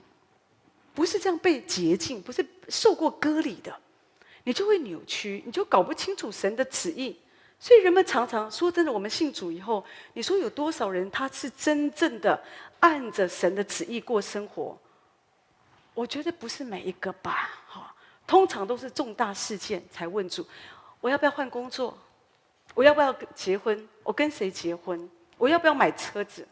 [0.94, 3.74] 不是这样被洁净，不是受过割礼的，
[4.48, 7.14] 你就会扭曲，你就搞不清楚神的旨意。
[7.60, 9.84] 所以人们常常说，真的，我们信主以后，
[10.14, 12.42] 你说有多少人他是真正的
[12.80, 14.74] 按着神的旨意过生活？
[15.92, 17.94] 我觉得不是每一个吧，哈，
[18.26, 20.46] 通常都是重大事件才问主：
[21.02, 21.94] 我要不要换工作？
[22.74, 23.86] 我要不要结婚？
[24.02, 25.10] 我跟谁结婚？
[25.36, 26.48] 我要不要买车子？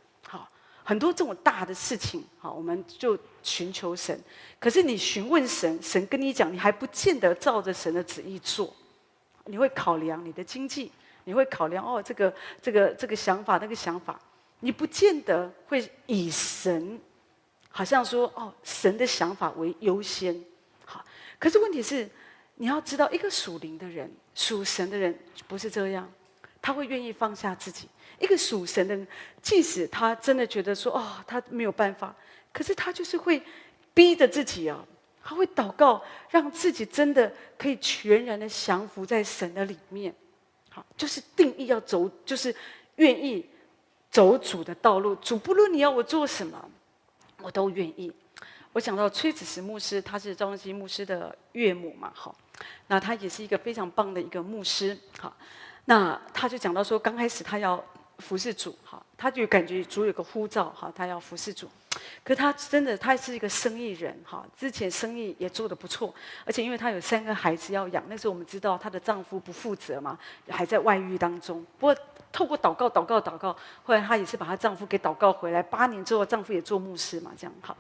[0.89, 4.17] 很多这种大的事情，好，我们就寻求神。
[4.61, 8.73] 可是你询问神，神跟你讲，你还不见得照着神的旨意做。
[9.47, 10.93] 你会考量你的经济，
[11.25, 12.33] 你会考量哦，这个
[12.63, 14.17] 这个这个想法，那个想法，
[14.61, 17.01] 你不见得会以神，
[17.69, 20.41] 好像说哦，神的想法为优先。
[20.85, 21.05] 好，
[21.41, 22.09] 可是问题是，
[22.55, 25.19] 你要知道，一个属灵的人，属神的人
[25.49, 26.09] 不是这样，
[26.63, 27.89] 他会愿意放下自己。
[28.19, 29.07] 一个属神的人，
[29.43, 32.15] 即使他真的觉得说，哦，他没有办法，
[32.53, 33.43] 可是他就是会
[33.93, 34.83] 逼着自己啊，
[35.23, 40.15] 他会祷告，让自己真的可以全然的降服在神的里面。
[40.71, 42.55] 好，就是定义要走，就是
[42.97, 43.45] 愿意
[44.11, 45.15] 走主的道路。
[45.17, 46.71] 主不论你要我做什么，
[47.43, 48.11] 我都愿意。
[48.73, 52.35] 我想到崔子石牧师，他是赵文基牧师的岳母嘛，好，
[52.87, 54.97] 那他也是一个非常棒的一个牧师。
[55.19, 55.37] 好，
[55.85, 57.85] 那他就讲到说，刚开始他要。
[58.19, 61.69] 服侍主，哈，他就感觉主有个呼召，哈，他要服侍主。
[62.23, 66.15] 可他真的，他是一个生意人，哈，之前生意也做得不错，
[66.45, 71.65] 而且因为他有三个孩子要养，那时候我们知道她的丈夫不负责嘛，还在外遇当中。
[71.79, 71.97] 不过
[72.31, 75.63] 透过祷告、祷告、祷告，后来她也是把她丈夫给祷告回来。
[75.63, 77.75] 八年之后，丈夫也做牧师嘛，这样哈。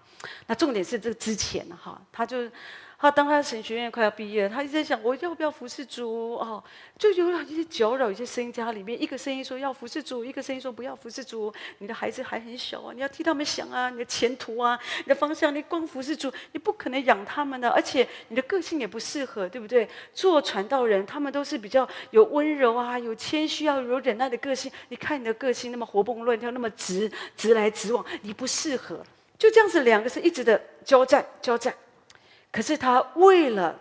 [0.47, 2.51] 那重点是这之前哈，他就。
[2.99, 6.63] 他当他神学院快要毕业，他一直在想我要不要服侍主哦，
[6.99, 9.01] 就有一些搅扰，一些声音在他里面。
[9.01, 11.53] 一个声音说要服侍主，一个声音说不要服侍主。
[11.79, 19.87] 你的孩子还很小啊，你要替他们想啊，你的前途啊，你的方向，你光服侍主，你不可能养他们的，而且你的个性也不适合，对不对？
[20.15, 24.73] 做传道人，他们都是比较有温柔啊，有谦虚啊，有忍耐的个性。
[24.89, 29.05] 你看你的个性那么活蹦乱跳，那么直直来直往，你不适合。
[29.39, 31.75] 就这样子，两个是一直的交战，交战。
[32.57, 33.79] 可是他为了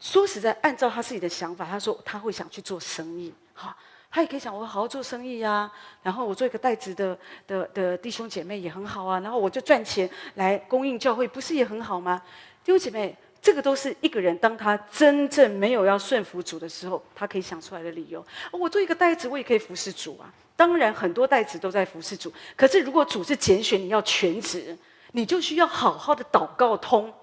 [0.00, 3.76] 说实在，按照他自己的想法，他说他会想去做生意，哈，
[4.10, 5.70] 他也可以想我好好做生意呀、
[6.02, 7.16] 然后我做一个带子的
[7.46, 12.20] 的的弟兄姐妹也很好啊，然后我就赚钱来供应教会，不是也很好吗？
[12.64, 18.26] 弟兄姐妹，这个都是一个人当他真正没有要顺服主的时候，他可以想出来的理由。
[18.50, 20.26] 我做一个带子，我也可以服侍主啊。
[20.56, 22.32] 当然，很多带子都在服侍主。
[22.56, 24.76] 可是，如果主是拣选你要全职，
[25.12, 27.14] 你就需要好好的祷告通。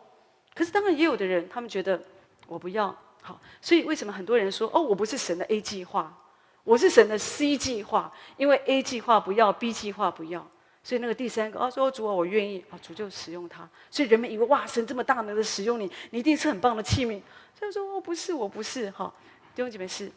[0.54, 2.02] 可是，当然也有的人，他们觉得
[2.48, 3.40] 我不要好。
[3.62, 6.16] 所以，为什么很多人说哦，我不是神的 A 计划，
[6.64, 8.14] 我是神的 C 计划？
[8.38, 10.48] 因为 A 计划不要，B 计划不要。
[10.86, 13.68] 所以那个第三个啊，说主啊，我愿意啊，主就使用他。
[13.90, 17.22] 所以人们以为哇，神这么大能的使用你，你一定是很棒的器皿。
[17.58, 19.12] 所以说哦，不是，我不是哈。
[19.56, 20.12] 弟兄姐妹是，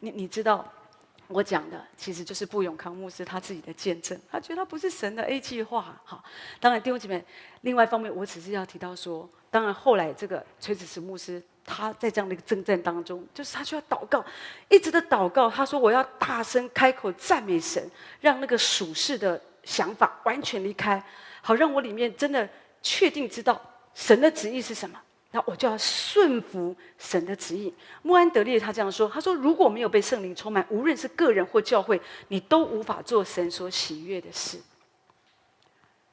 [0.00, 0.66] 你你知道
[1.28, 4.18] 我讲的其实就是布永康牧师他自己的见证。
[4.30, 6.24] 他觉得他不是神的 A 计划哈。
[6.60, 7.22] 当然弟兄姐妹，
[7.60, 14.24] 另外一方面我只是要提到说，当然后来这个崔子慈牧师他在这样的一个征战当中，就是他需要祷告，
[14.68, 15.50] 一直的祷告。
[15.50, 17.90] 他说我要大声开口赞美神，
[18.20, 19.40] 让那个属世的。
[19.66, 21.02] 想法完全离开，
[21.42, 22.48] 好让我里面真的
[22.80, 23.60] 确定知道
[23.94, 24.96] 神的旨意是什么，
[25.32, 27.74] 那我就要顺服神的旨意。
[28.02, 34.56] 穆安德烈他这样说：“他说如果没有被圣灵充满，无论是个人或教会，你都无法做神所喜悦的事。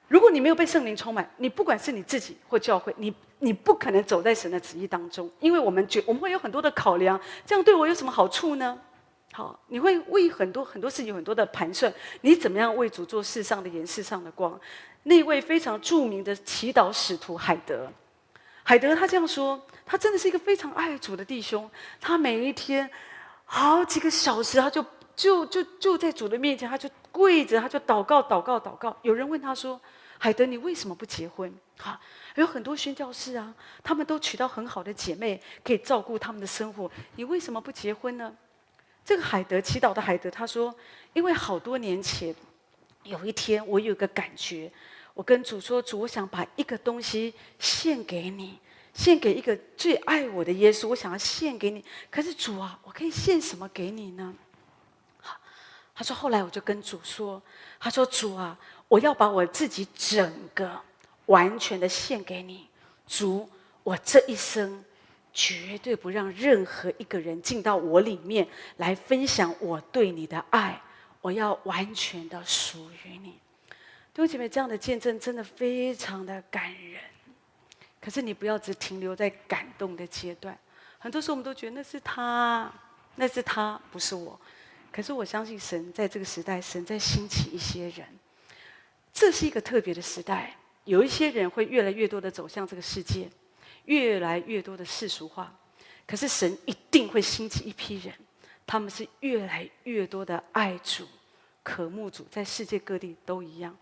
[0.07, 3.13] 如果你没有被圣灵充满，你不管是你自己或教会，你
[3.43, 8.79] 你不可能走在神的旨意当中，因为我们觉我们会有很多的考量，这样对我有什么好处呢？”
[9.35, 11.91] 好，你会为很多很多事情有很多的盘算，
[12.21, 14.59] 你怎么样为主做世上的盐、世上的光？
[15.03, 17.91] 那位非常著名的祈祷使徒海德，
[18.63, 21.69] 海德他这样说，他真的是一个非常爱主的弟兄。
[21.99, 22.87] 他每一天
[23.43, 24.85] 好几个小时，他就
[25.15, 28.95] 就就就在主的面前，他就跪着，他就祷告、祷告、祷告。
[29.01, 29.81] 有人问他说
[30.19, 31.51] ：“海德，你为什么不结婚？”
[31.84, 31.99] 哈，
[32.36, 33.53] 有很多宣教士啊，
[33.84, 38.34] 他们都娶到很好的姐妹，可以照顾他们的生活，你为什么不结婚呢？
[39.03, 40.73] 这个海德祈祷的海德，他说
[41.11, 42.34] ：“因为好多年前，
[43.03, 44.71] 有一天我有个感觉，
[45.13, 48.57] 我跟主说：主，我想把一个东西献给你，
[48.93, 51.84] 献给一个最爱我的耶稣，我想要献给你。
[52.09, 54.34] 可是主啊，我可以献什么给你呢？”
[55.19, 55.38] 好，
[55.93, 57.41] 他说：“后来我就跟主说，
[57.81, 58.57] 他说主啊，
[58.88, 60.79] 我要把我自己整个
[61.28, 62.67] 完全的献给你，
[63.07, 63.49] 主，
[63.84, 64.84] 我这一生。”
[65.36, 68.47] 绝对不让任何一个人进到我里面
[68.78, 70.80] 来分享我对你的爱，
[71.21, 73.32] 我要完全的属于你。
[74.13, 77.01] 弟兄姐妹，这样的见证真的非常的感人。
[77.99, 80.55] 可是你不要只停留在感动的阶段，
[80.99, 82.71] 很多时候我们都觉得那是他，
[83.15, 84.39] 那是他，不是我。
[84.91, 88.05] 可是我相信神在这个时代，神在兴起一些人，
[89.11, 90.55] 这是一个特别的时代，
[90.86, 93.29] 有一些人会越来越多的走向这个世界。
[93.86, 95.53] 越来越多的世俗化，
[96.07, 98.15] 可是神一定会兴起一批人，
[98.65, 101.05] 他们是越来越多的爱主、
[101.61, 103.77] 渴慕主，在世界各地都一样。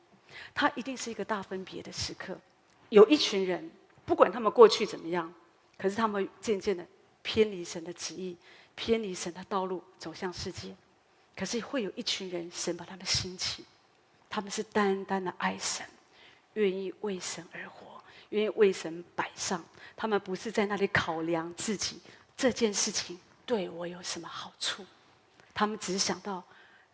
[0.56, 2.36] 他一定是一个大分别的时刻。
[2.90, 3.70] 有一群人，
[4.04, 5.32] 不管他们过去怎么样，
[5.78, 6.84] 可是他们渐渐的
[7.22, 8.36] 偏离神的旨意，
[8.74, 10.76] 偏离神的道路，走向世界。
[11.36, 13.64] 可是会有一群人，神把他们兴起，
[14.28, 15.86] 他们是单单的爱神，
[16.54, 19.64] 愿意为神而活，愿意为神摆上。
[19.96, 22.00] 他们不是在那里考量自己
[22.36, 24.86] 这件事情对我有什么好处，
[25.54, 26.44] 他们只是想到，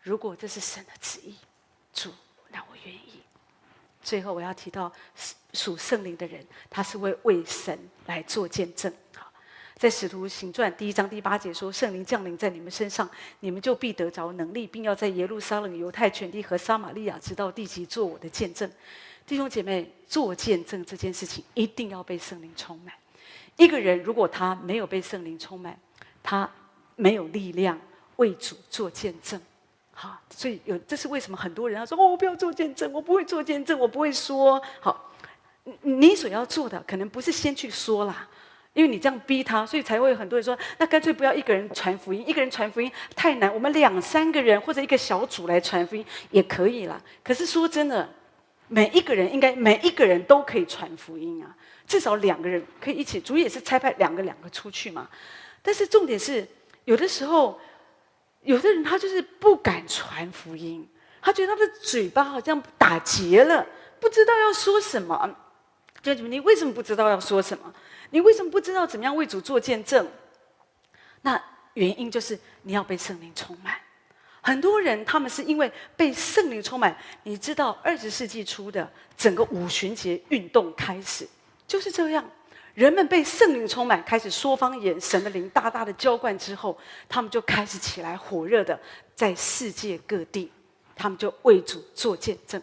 [0.02, 1.34] 如果这是神的旨意，
[1.92, 2.12] 主
[2.50, 3.22] 让我愿意。
[4.02, 4.92] 最后我要提到
[5.52, 8.92] 属圣灵的人，他是会为神来做见证。
[9.76, 13.08] 在使徒行传第一章第八节说：“圣灵降临在你们身上，
[13.40, 18.68] 你们就必得着能力，并要在耶路撒冷、犹太全地和撒玛利亚直到地极做我的见证。”
[19.28, 22.94] 弟兄姐妹，做见证这件事情一定要被圣灵充满。
[23.58, 25.78] 一个人如果他没有被圣灵充满，
[26.22, 26.50] 他
[26.96, 27.78] 没有力量
[28.16, 29.38] 为主做见证。
[29.92, 35.12] 好，所以有这是为什么很多人他说：“哦，我不要做见证，我不会做见证，我不会说。”好，
[35.82, 38.26] 你所要做的可能不是先去说啦，
[38.72, 48.08] 因为你这样逼他，所以才会有很多人说：“那干脆不要一个人传福音，一个人传福音太难，我们两三个人或者一个小组来传福音也可以啦。”可是说真的。
[48.68, 51.56] 每一个人应该每一个人都可以传福音啊，
[51.86, 53.20] 至少两个人可以一起。
[53.20, 55.08] 主也是差派两个两个出去嘛。
[55.62, 56.46] 但是重点是，
[56.84, 57.58] 有的时候，
[58.42, 60.88] 有的人他就是不敢传福音，
[61.20, 63.66] 他觉得他的嘴巴好像打结了，
[63.98, 65.36] 不知道要说什么。
[66.00, 67.74] 就你为什么不知道要说什么？
[68.10, 70.06] 你为什么不知道怎么样为主做见证？
[71.22, 71.42] 那
[71.74, 73.77] 原因就是你要被圣灵充满。
[74.48, 81.28] 很多人他们是因为被圣灵充满，你知道，二十世纪初的整个五旬节运动开始
[81.66, 82.24] 就是这样，
[82.72, 86.78] 人们被圣灵充满，开始说方言，神的灵大大的浇灌之后，
[87.10, 88.80] 他们就开始起来火热的
[89.14, 90.50] 在世界各地，
[90.96, 92.62] 他们就为主做见证。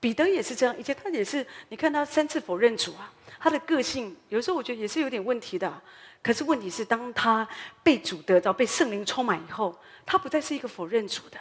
[0.00, 3.08] 彼得也是这样，以前他也是，你看他三次否认主啊，
[3.38, 5.80] 他的个性有时候我觉得也是有点问题的。
[6.22, 7.46] 可是问题是，当他
[7.82, 11.38] 被主得着、被圣灵充满以后，他不再是一个否认主的，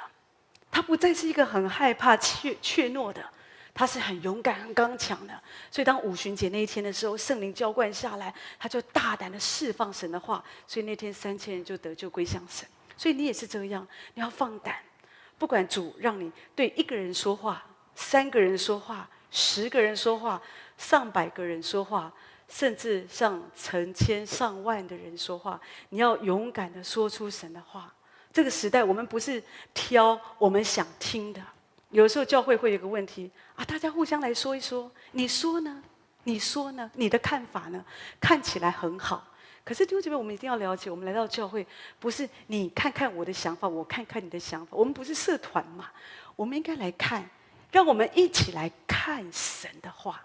[0.71, 3.23] 他不再是一个很害怕怯怯懦的。
[3.71, 12.67] 他是很勇敢、很刚强的，所以当五旬节那一天的时候，圣灵浇灌下来，他就大胆的释放神的话，所以那天三千人就得救归向神。
[12.97, 14.75] 所以你也是这样，你要放胆，
[15.37, 17.63] 不管主让你对一个人说话、
[17.95, 20.41] 三个人说话、十个人说话、
[20.77, 22.11] 上百个人说话，
[22.49, 27.93] 甚至上成千上万的人说话，你要勇敢的说出神的话。
[28.33, 29.41] 这个时代，我们不是
[29.73, 31.41] 挑我们想听的。
[31.89, 35.81] 有时候教会会有个问题啊，大家互相来说一说，你说呢？
[36.25, 36.91] 你说呢？
[36.93, 37.83] 你的看法呢？
[38.19, 39.27] 看起来很好，
[39.63, 41.65] 可是弟兄姐妹，我们一定要了解，我们来到教会
[41.99, 45.89] 不是你看看我的想法，我看看你的想法，我们不是社团嘛，
[46.35, 47.27] 我们应该来看，
[47.71, 50.23] 让我们一起来看神的话，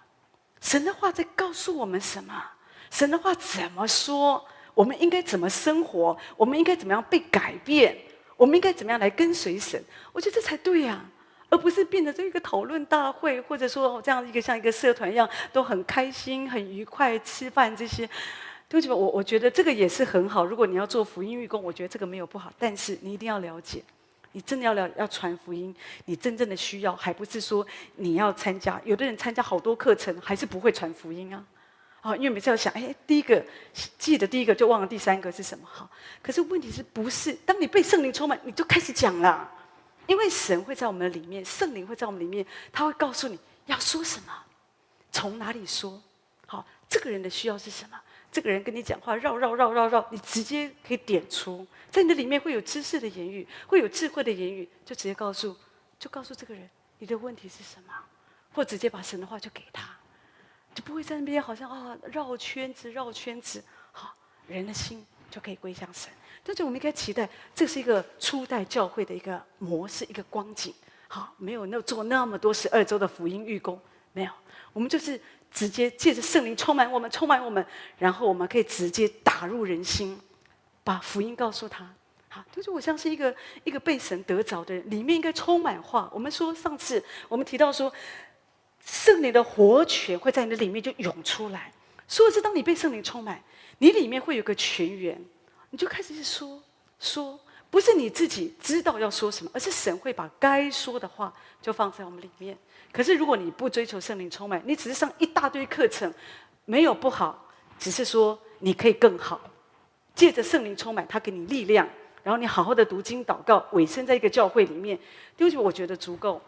[0.65, 2.43] 神的话在告诉我们什么？
[2.91, 4.43] 神的话怎么说？
[4.73, 6.17] 我们应该怎么生活？
[6.39, 7.95] 我们应该怎么样被改变？
[8.35, 9.81] 我们应该怎么样来跟随神？
[10.11, 11.05] 我觉得这才对呀、
[11.51, 18.09] 而不是变成这一个讨论大会，或者说这样一个像一个社团一样，都很开心、很愉快吃饭这些，
[18.67, 20.47] 对不起，我我觉得这个也是很好。
[20.47, 22.51] 如果你要做福音事工，我觉得这个没有不好。
[22.59, 23.85] 但是你一定要了解，
[24.35, 25.73] 你真的要了要传福音，
[26.07, 27.65] 你真正的需要，还不是说
[27.95, 28.81] 你要参加。
[28.85, 31.45] 有的人参加好多课程，还是不会传福音啊！
[32.01, 33.43] 啊，因为每次要想，哎，第一个
[33.97, 35.89] 记得第一个就忘了第三个是什么好。
[36.21, 39.49] 可是问题是不是当你被圣灵充满，你就开始讲了？
[40.09, 44.33] 因为神会在我们的里面，圣灵会在我们里面，他会告诉你要说什么，
[45.13, 46.03] 从哪里说。
[46.47, 47.99] 好，这个人的需要是什么？
[48.35, 55.57] 这个人跟你讲话绕绕绕绕绕，你直接可以点出，在你的里面会有知识的言语，会有智慧的言语，就直接告诉，
[56.01, 56.69] 就告诉这个人
[56.99, 57.95] 你的问题是什么，
[58.53, 59.89] 或直接把神的话就给他，
[60.75, 63.63] 就不会在那边好像啊绕圈子绕圈子。
[63.93, 64.13] 好，
[64.49, 66.11] 人的心就可以归向神。
[66.43, 70.75] 但是我们应该期待，这是一个初代教会的一个模式，一个光景。
[71.07, 73.81] 好，没有那做那么多十二周的福音预工，
[74.13, 74.33] 没有。
[74.73, 75.21] 我们就是
[75.55, 77.65] 直接借着圣灵充满我们，充满我们，
[77.97, 80.21] 然后我们可以直接打入人心，
[80.83, 81.89] 把福音告诉他。
[82.29, 83.33] 好，就是我像是一个
[83.63, 86.11] 一个被神得着的人，里面应该充满话。
[86.13, 87.91] 我们说上次我们提到说，
[88.85, 91.73] 圣灵的活泉会在你的里面就涌出来。
[92.09, 93.41] 所以是当你被圣灵充满，
[93.79, 95.25] 你里面会有个泉源。
[95.71, 96.61] 你就开始去说
[96.99, 97.39] 说，
[97.71, 101.33] 不是你自己知道要说什么，而是神会把该说的话
[101.63, 102.59] 就放在我们里面。
[102.95, 106.15] 可是如果你不追求圣灵充满，你只是上一大堆课程，
[106.65, 109.41] 没有不好，只是说你可以更好。
[110.15, 111.89] 借着圣灵充满，他给你力量，
[112.23, 114.97] 然后你好好的读经祷告，委身在一个教会里面，
[115.37, 116.41] 丢弃我觉得足够。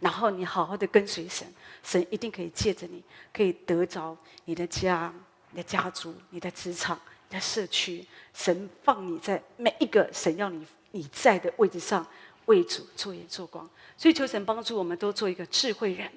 [0.00, 1.46] 然后你好好的跟随神，
[1.84, 3.00] 神一定可以借着你，
[3.32, 4.16] 可以得着
[4.46, 5.14] 你的家、
[5.52, 6.98] 你的家族、你的职场。
[7.30, 8.02] 你的社区，
[8.32, 12.06] 神放你在每一个神要你你在的位置上
[12.46, 13.68] 为主做盐做光，
[13.98, 16.08] 所以求神帮助我们都做一个智慧人，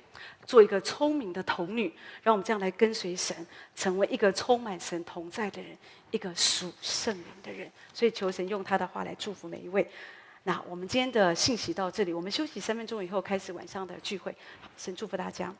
[0.46, 3.36] 做一个聪明的童女，让我们这样来跟随神，
[3.76, 5.76] 成为一个充满神同在的人，
[6.12, 7.70] 一个属圣灵的人。
[7.92, 9.90] 所以求神用他的话来祝福每一位。
[10.44, 14.36] 那我们今天的信息到这里，我们休息三分钟以后开始晚上的聚会。
[14.78, 15.52] 神祝福大家。